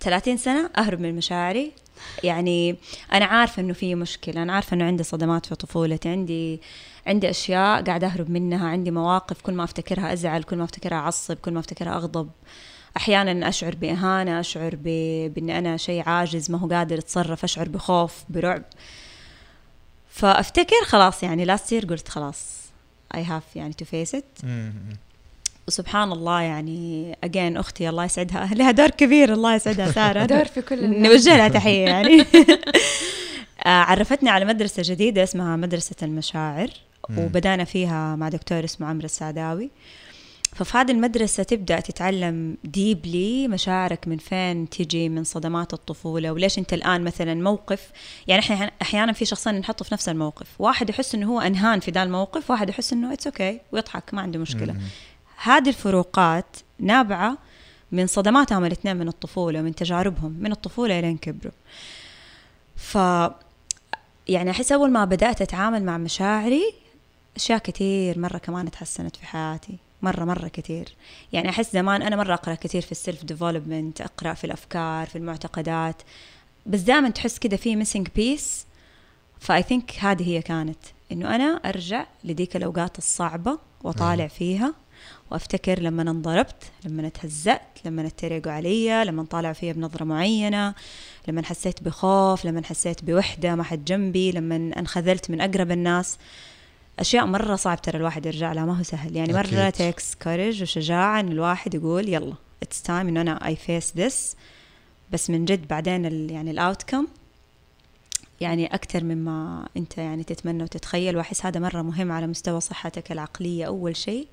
30 0.00 0.36
سنة 0.36 0.70
أهرب 0.78 1.00
من 1.00 1.16
مشاعري. 1.16 1.72
يعني 2.24 2.76
أنا 3.12 3.24
عارفة 3.24 3.62
إنه 3.62 3.72
في 3.72 3.94
مشكلة 3.94 4.42
أنا 4.42 4.52
عارفة 4.52 4.74
إنه 4.74 4.84
عندي 4.84 5.02
صدمات 5.02 5.46
في 5.46 5.54
طفولتي 5.54 6.08
عندي 6.08 6.60
عندي 7.06 7.30
أشياء 7.30 7.82
قاعدة 7.84 8.06
أهرب 8.06 8.30
منها 8.30 8.68
عندي 8.68 8.90
مواقف 8.90 9.42
كل 9.42 9.52
ما 9.54 9.64
أفتكرها 9.64 10.12
أزعل 10.12 10.42
كل 10.42 10.56
ما 10.56 10.64
أفتكرها 10.64 10.98
أعصب 10.98 11.34
كل 11.36 11.52
ما 11.52 11.60
أفتكرها 11.60 11.96
أغضب. 11.96 12.30
أحيانا 12.96 13.48
أشعر 13.48 13.74
بإهانة 13.74 14.40
أشعر 14.40 14.74
ب... 14.74 14.82
باني 15.34 15.58
أنا 15.58 15.76
شيء 15.76 16.08
عاجز 16.08 16.50
ما 16.50 16.58
هو 16.58 16.68
قادر 16.68 16.98
أتصرف 16.98 17.44
أشعر 17.44 17.68
بخوف 17.68 18.24
برعب. 18.28 18.62
فأفتكر 20.08 20.84
خلاص 20.84 21.22
يعني 21.22 21.44
last 21.44 21.72
year 21.72 21.86
قلت 21.86 22.08
خلاص 22.08 22.58
I 23.14 23.24
have 23.24 23.56
يعني 23.56 23.72
to 23.72 23.84
face 23.84 24.14
it. 24.14 24.24
وسبحان 25.68 26.12
الله 26.12 26.40
يعني 26.40 27.16
again 27.24 27.56
أختي 27.56 27.88
الله 27.88 28.04
يسعدها. 28.04 28.50
لها 28.58 28.70
دور 28.70 28.90
كبير 28.90 29.32
الله 29.32 29.54
يسعدها 29.54 29.92
سارة. 29.92 30.24
دور 30.36 30.44
في 30.44 30.62
كل 30.62 30.84
الناس. 30.84 31.10
نوجه 31.10 31.36
لها 31.36 31.48
تحية 31.48 31.84
يعني. 31.84 32.20
آه، 33.66 33.68
عرفتني 33.68 34.30
على 34.30 34.44
مدرسة 34.44 34.82
جديدة 34.86 35.22
اسمها 35.22 35.56
مدرسة 35.56 35.96
المشاعر 36.02 36.68
وبدأنا 37.18 37.64
فيها 37.64 38.16
مع 38.16 38.28
دكتور 38.28 38.64
اسمه 38.64 38.86
عمرو 38.86 39.04
السعداوي. 39.04 39.70
ففي 40.54 40.78
هذه 40.78 40.90
المدرسة 40.90 41.42
تبدأ 41.42 41.80
تتعلم 41.80 42.56
deeply 42.64 43.48
مشاعرك 43.48 44.08
من 44.08 44.16
فين 44.16 44.68
تجي 44.68 45.08
من 45.08 45.24
صدمات 45.24 45.72
الطفولة 45.72 46.32
وليش 46.32 46.58
أنت 46.58 46.72
الآن 46.72 47.04
مثلا 47.04 47.34
موقف. 47.34 47.90
يعني 48.26 48.42
إحنا 48.42 48.70
أحيانا 48.82 49.12
في 49.12 49.24
شخصين 49.24 49.54
نحطه 49.54 49.84
في 49.84 49.94
نفس 49.94 50.08
الموقف. 50.08 50.46
واحد 50.58 50.90
يحس 50.90 51.14
إنه 51.14 51.26
هو 51.32 51.40
أنهان 51.40 51.80
في 51.80 51.90
ذا 51.90 52.02
الموقف 52.02 52.50
واحد 52.50 52.68
يحس 52.68 52.92
إنه 52.92 53.12
it's 53.12 53.26
okay 53.26 53.58
okay 53.58 53.60
ويضحك 53.72 54.14
ما 54.14 54.20
عنده 54.22 54.38
مشكلة. 54.38 54.76
هذه 55.42 55.68
الفروقات 55.68 56.56
نابعة 56.78 57.38
من 57.92 58.06
صدماتهم 58.06 58.64
الاثنين 58.64 58.96
من 58.96 59.08
الطفولة 59.08 59.60
ومن 59.60 59.74
تجاربهم 59.74 60.36
من 60.40 60.52
الطفولة 60.52 60.98
إلين 60.98 61.16
كبروا. 61.16 61.52
ف 62.76 62.94
يعني 64.28 64.50
أحس 64.50 64.72
أول 64.72 64.90
ما 64.90 65.04
بدأت 65.04 65.42
أتعامل 65.42 65.84
مع 65.84 65.98
مشاعري 65.98 66.74
أشياء 67.36 67.58
كثير 67.58 68.18
مرة 68.18 68.38
كمان 68.38 68.70
تحسنت 68.70 69.16
في 69.16 69.26
حياتي 69.26 69.76
مرة 70.02 70.24
مرة 70.24 70.48
كثير. 70.48 70.94
يعني 71.32 71.48
أحس 71.48 71.72
زمان 71.72 72.02
أنا 72.02 72.16
مرة 72.16 72.34
أقرأ 72.34 72.54
كثير 72.54 72.82
في 72.82 72.92
ال 72.92 72.98
self 72.98 73.24
development 73.24 74.00
أقرأ 74.00 74.34
في 74.34 74.44
الأفكار 74.44 75.06
في 75.06 75.16
المعتقدات. 75.16 76.02
بس 76.66 76.80
دائما 76.80 77.10
تحس 77.10 77.38
كده 77.38 77.56
في 77.56 77.76
missing 77.76 78.08
piece 78.16 78.66
ف 79.40 79.62
I 79.62 79.67
think 79.67 79.92
هذه 79.98 80.28
هي 80.28 80.42
كانت. 80.42 80.78
إنه 81.12 81.34
أنا 81.34 81.44
أرجع 81.44 82.06
لديك 82.24 82.56
الأوقات 82.56 82.98
الصعبة 82.98 83.58
واطالع 83.84 84.26
فيها. 84.26 84.74
وأفتكر 85.30 85.80
لما 85.80 86.02
انضربت 86.02 86.62
لما 86.84 87.08
تهزأت 87.08 87.78
لما 87.84 88.06
اتريقوا 88.06 88.52
علي 88.52 89.04
لما 89.04 89.24
طالعوا 89.24 89.54
فيها 89.54 89.72
بنظرة 89.72 90.04
معينة 90.04 90.74
لما 91.28 91.44
حسيت 91.44 91.82
بخوف 91.82 92.44
لما 92.44 92.64
حسيت 92.64 93.04
بوحدة 93.04 93.54
ما 93.54 93.62
حد 93.62 93.84
جنبي 93.84 94.32
لما 94.32 94.56
انخذلت 94.56 95.30
من 95.30 95.40
أقرب 95.40 95.70
الناس. 95.70 96.18
أشياء 96.98 97.26
مرة 97.26 97.56
صعب 97.56 97.82
ترى 97.82 97.98
الواحد 97.98 98.26
يرجع 98.26 98.52
لها 98.52 98.64
ما 98.64 98.78
هو 98.78 98.82
سهل. 98.82 99.16
يعني 99.16 99.32
مرة 99.32 99.70
takes 99.70 100.14
courage 100.14 100.62
وشجاعة 100.62 101.20
إن 101.20 101.32
الواحد 101.32 101.74
يقول 101.74 102.08
يلا 102.08 102.34
it's 102.62 102.82
time 102.82 103.08
انه 103.08 103.20
أنا 103.20 103.46
I 103.46 103.56
face 103.56 103.92
this 103.96 104.36
بس 105.12 105.30
من 105.30 105.44
جد 105.44 105.68
بعدين 105.68 106.06
ال 106.06 106.30
يعني 106.30 106.50
ال 106.50 106.57
outcome 106.57 107.06
يعني 108.40 108.66
أكثر 108.74 109.04
مما 109.04 109.68
أنت 109.76 109.98
يعني 109.98 110.24
تتمنى 110.24 110.62
وتتخيل. 110.62 111.16
وأحس 111.16 111.46
هذا 111.46 111.60
مرة 111.60 111.82
مهم 111.82 112.12
على 112.12 112.26
مستوى 112.26 112.60
صحتك 112.60 113.12
العقلية 113.12 113.64
أول 113.64 113.96
شيء. 113.96 114.26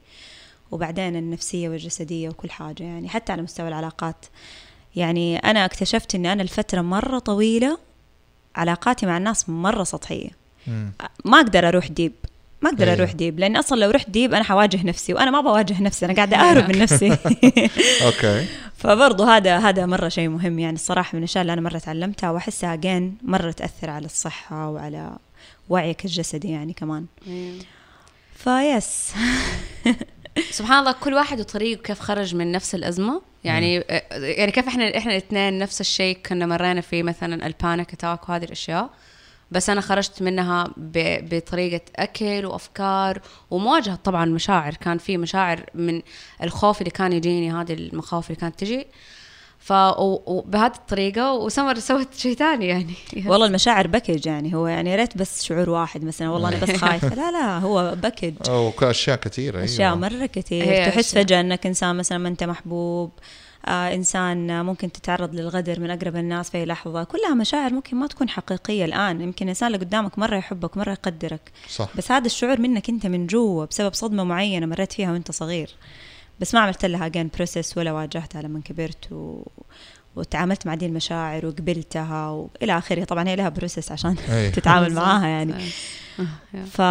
وبعدين 0.71 1.15
النفسية 1.15 1.69
والجسدية 1.69 2.29
وكل 2.29 2.49
حاجة 2.49 2.83
يعني 2.83 3.09
حتى 3.09 3.31
على 3.31 3.41
مستوى 3.41 3.67
العلاقات. 3.67 4.25
يعني 4.95 5.37
أنا 5.37 5.65
اكتشفت 5.65 6.15
أني 6.15 6.33
أنا 6.33 6.43
الفترة 6.43 6.81
مرة 6.81 7.19
طويلة 7.19 7.77
علاقاتي 8.55 9.05
مع 9.05 9.17
الناس 9.17 9.49
مرة 9.49 9.83
سطحية. 9.83 10.29
ما 11.25 11.37
أقدر 11.37 11.67
أروح 11.67 11.87
deep 11.87 12.13
ما 12.61 12.69
أقدر 12.69 12.93
أروح 12.93 13.09
إيه. 13.09 13.15
deep 13.15 13.39
لأن 13.39 13.57
أصلا 13.57 13.79
لو 13.79 13.89
رحت 13.89 14.09
deep 14.09 14.33
أنا 14.33 14.43
حواجه 14.43 14.83
نفسي 14.83 15.13
وأنا 15.13 15.31
ما 15.31 15.41
بواجه 15.41 15.81
نفسي 15.81 16.05
أنا 16.05 16.13
قاعدة 16.13 16.37
أهرب 16.49 16.69
من 16.69 16.79
نفسي. 16.79 17.09
okay. 18.05 18.45
فبرضه 18.81 19.35
هذا 19.35 19.57
هذا 19.57 19.85
مرة 19.85 20.09
شيء 20.09 20.29
مهم 20.29 20.59
يعني 20.59 20.75
الصراحة 20.75 21.09
من 21.13 21.19
الأشياء 21.19 21.41
اللي 21.41 21.53
أنا 21.53 21.61
مرة 21.61 21.77
تعلمتها 21.77 22.31
وأحسها 22.31 22.73
again 22.73 23.17
مرة 23.23 23.51
تأثر 23.51 23.89
على 23.89 24.05
الصحة 24.05 24.69
وعلى 24.69 25.11
وعيك 25.69 26.05
الجسدي 26.05 26.51
يعني 26.51 26.73
كمان. 26.73 27.05
فبس 28.35 29.13
سبحان 30.51 30.79
الله 30.79 30.91
كل 30.91 31.13
واحد 31.13 31.39
وطريقه 31.39 31.81
كيف 31.81 31.99
خرج 31.99 32.35
من 32.35 32.51
نفس 32.51 32.75
الأزمة. 32.75 33.21
يعني 33.43 33.75
يعني 34.11 34.51
كيف 34.51 34.67
إحنا 34.67 34.97
إحنا 34.97 35.11
الاثنين 35.11 35.59
نفس 35.59 35.81
الشيء. 35.81 36.17
كنا 36.25 36.45
مرينا 36.45 36.81
فيه 36.81 37.03
مثلا 37.03 37.47
ال 37.47 37.55
panic 37.55 37.93
attack 37.93 38.29
وهذه 38.29 38.43
الأشياء. 38.43 38.89
بس 39.51 39.69
أنا 39.69 39.81
خرجت 39.81 40.21
منها 40.21 40.73
بطريقة 40.77 41.81
أكل 41.95 42.45
وأفكار 42.45 43.21
ومواجهة. 43.51 43.95
طبعا 43.95 44.25
مشاعر 44.25 44.73
كان 44.73 44.97
في 44.97 45.17
مشاعر 45.17 45.65
من 45.73 46.01
الخوف 46.43 46.79
اللي 46.79 46.91
كان 46.91 47.13
يجيني 47.13 47.51
هذه 47.51 47.73
المخاوف 47.73 48.29
اللي 48.29 48.41
كانت 48.41 48.59
تجي. 48.59 48.87
ف 49.65 49.73
وبهذه 49.99 50.73
الطريقة 50.75 51.33
وسمر 51.33 51.79
سوت 51.79 52.13
شيء 52.13 52.35
ثاني 52.35 52.67
يعني. 52.67 52.93
والله 53.29 53.45
المشاعر 53.45 53.87
package 53.87 54.25
يعني 54.25 54.55
هو 54.55 54.67
يا 54.67 54.95
ريت 54.95 55.17
بس 55.17 55.43
شعور 55.43 55.69
واحد 55.69 56.03
مثلا 56.03 56.29
والله 56.29 56.49
أنا 56.49 56.57
بس 56.57 56.71
خايفه 56.85 57.15
لا 57.15 57.31
لا 57.31 57.59
هو 57.59 57.95
package. 58.03 58.33
أشياء 58.83 59.17
كثيرة 59.17 59.63
أشياء 59.63 59.87
أيوة. 59.87 59.95
مرة 59.95 60.25
كثير. 60.25 60.85
تحس 60.85 61.15
فجأة 61.15 61.39
إنك 61.41 61.65
إنسان 61.65 61.95
مثلا 61.95 62.17
ما 62.17 62.27
أنت 62.29 62.43
محبوب 62.43 63.11
آه 63.65 63.93
إنسان 63.93 64.65
ممكن 64.65 64.91
تتعرض 64.91 65.35
للغدر 65.35 65.79
من 65.79 65.91
أقرب 65.91 66.15
الناس 66.15 66.49
في 66.49 66.65
لحظة. 66.65 67.03
كلها 67.03 67.33
مشاعر 67.33 67.73
ممكن 67.73 67.97
ما 67.97 68.07
تكون 68.07 68.29
حقيقية 68.29 68.85
الآن. 68.85 69.21
يمكن 69.21 69.45
الإنسان 69.45 69.67
اللي 69.67 69.77
قدامك 69.77 70.19
مرة 70.19 70.37
يحبك 70.37 70.77
مرة 70.77 70.91
يقدرك. 70.91 71.51
صح. 71.69 71.89
بس 71.97 72.11
هذا 72.11 72.25
الشعور 72.25 72.61
منك 72.61 72.89
أنت 72.89 73.05
من 73.05 73.27
جوا 73.27 73.65
بسبب 73.65 73.93
صدمة 73.93 74.23
معينة 74.23 74.65
مريت 74.65 74.93
فيها 74.93 75.11
وأنت 75.11 75.31
صغير. 75.31 75.69
بس 76.39 76.53
ما 76.53 76.59
عملت 76.59 76.85
لها 76.85 77.07
again 77.07 77.29
process 77.35 77.77
ولا 77.77 77.91
واجهتها 77.91 78.41
لما 78.41 78.61
كبرت 78.61 79.11
و... 79.11 79.47
وتعاملت 80.15 80.67
مع 80.67 80.75
دي 80.75 80.85
المشاعر 80.85 81.45
وقبلتها 81.45 82.29
والى 82.29 82.77
آخره. 82.77 83.03
طبعا 83.03 83.27
هي 83.27 83.35
لها 83.35 83.49
process 83.49 83.91
عشان 83.91 84.15
إيه. 84.29 84.49
تتعامل 84.55 84.93
معاها 84.93 85.27
يعني. 85.27 85.53
ف 86.71 86.81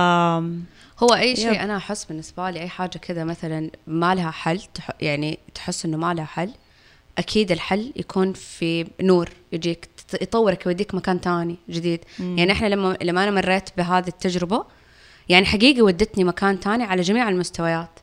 هو 1.03 1.15
أي 1.15 1.37
شيء 1.37 1.63
أنا 1.63 1.77
أحس 1.77 2.05
بالنسبة 2.05 2.51
لي 2.51 2.61
أي 2.61 2.69
حاجة 2.69 2.99
كذا 2.99 3.25
مثلا 3.25 3.71
ما 3.87 4.15
لها 4.15 4.31
حل 4.31 4.61
يعني 5.01 5.39
تحس 5.55 5.85
إنه 5.85 5.97
ما 5.97 6.15
لها 6.15 6.25
حل 6.25 6.51
أكيد 7.19 7.53
الحل 7.53 7.93
يكون 7.97 8.33
في 8.33 8.87
نور 9.01 9.31
يجيك 9.53 9.89
يطورك 10.23 10.67
يوديك 10.67 10.95
مكان 10.95 11.21
تاني 11.21 11.57
جديد. 11.71 12.01
مم. 12.19 12.39
يعني 12.39 12.53
إحنا 12.53 12.67
لما 12.67 12.97
لما 13.03 13.23
أنا 13.23 13.31
مريت 13.31 13.71
بهذه 13.77 14.09
التجربة 14.09 14.65
يعني 15.29 15.47
حقيقي 15.47 15.83
ودتني 15.83 16.25
مكان 16.25 16.61
تاني 16.61 16.85
على 16.85 17.03
جميع 17.03 17.29
المستويات. 17.29 18.01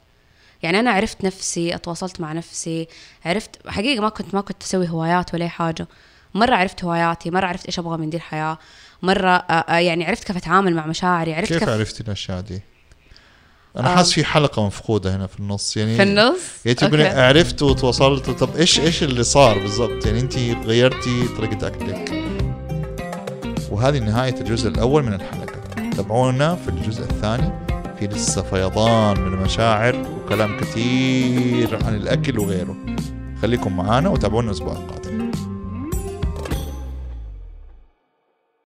يعني 0.64 0.80
أنا 0.80 0.92
عرفت 0.92 1.26
نفسي 1.26 1.76
أتواصلت 1.76 2.22
مع 2.22 2.34
نفسي 2.34 2.88
عرفت 3.26 3.68
حقيقة 3.68 4.02
ما 4.02 4.10
كنت 4.10 4.36
ما 4.36 4.42
كنت 4.42 4.64
أسوي 4.64 4.90
هوايات 4.90 5.34
ولا 5.34 5.48
حاجة. 5.48 5.88
مرة 6.34 6.56
عرفت 6.56 6.84
هواياتي 6.84 7.32
مرة 7.32 7.46
عرفت 7.48 7.66
إيش 7.66 7.80
أبغى 7.80 7.98
من 7.98 8.10
دي 8.10 8.18
الحياة. 8.18 8.58
مرة 9.02 9.46
يعني 9.70 10.06
عرفت 10.06 10.24
كيف 10.24 10.38
أتعامل 10.38 10.76
مع 10.76 10.86
مشاعري 10.86 11.34
عرفت 11.34 11.54
كيف, 11.54 11.60
كيف 11.60 11.70
عرفتي 11.70 12.04
الأشياء 12.04 12.42
دي؟ 12.42 12.62
أنا 13.78 13.92
آه. 13.92 13.96
حاسس 13.96 14.14
في 14.14 14.26
حلقة 14.26 14.66
مفقودة 14.66 15.16
هنا 15.16 15.28
في 15.28 15.40
النص 15.40 15.78
يعني 15.78 15.96
في 15.96 16.04
النص؟ 16.04 16.40
يعني 16.66 16.76
تقولي 16.76 17.08
عرفت 17.08 17.62
وتواصلت. 17.62 18.30
طب 18.30 18.56
إيش 18.56 18.80
إيش 18.80 19.04
اللي 19.04 19.24
صار 19.24 19.60
بالضبط؟ 19.60 20.06
يعني 20.06 20.20
انت 20.20 20.38
غيرتي 20.66 21.28
طريقة 21.38 21.68
أكلك. 21.68 22.12
وهذه 23.72 24.00
نهاية 24.00 24.36
الجزء 24.42 24.70
الأول 24.70 25.04
من 25.04 25.14
الحلقة. 25.14 25.62
تابعونا 25.98 26.56
في 26.56 26.70
الجزء 26.70 27.02
الثاني. 27.02 27.71
في 28.02 28.08
لسه 28.08 28.42
فيضان 28.42 29.20
من 29.20 29.34
المشاعر 29.34 29.96
وكلام 29.96 30.60
كثير 30.60 31.80
عن 31.86 31.96
الأكل 31.96 32.40
وغيره. 32.40 32.76
خليكم 33.42 33.78
معانا 33.78 34.10
وتابعونا 34.10 34.48
الأسبوع 34.48 34.74
القادم. 34.74 35.01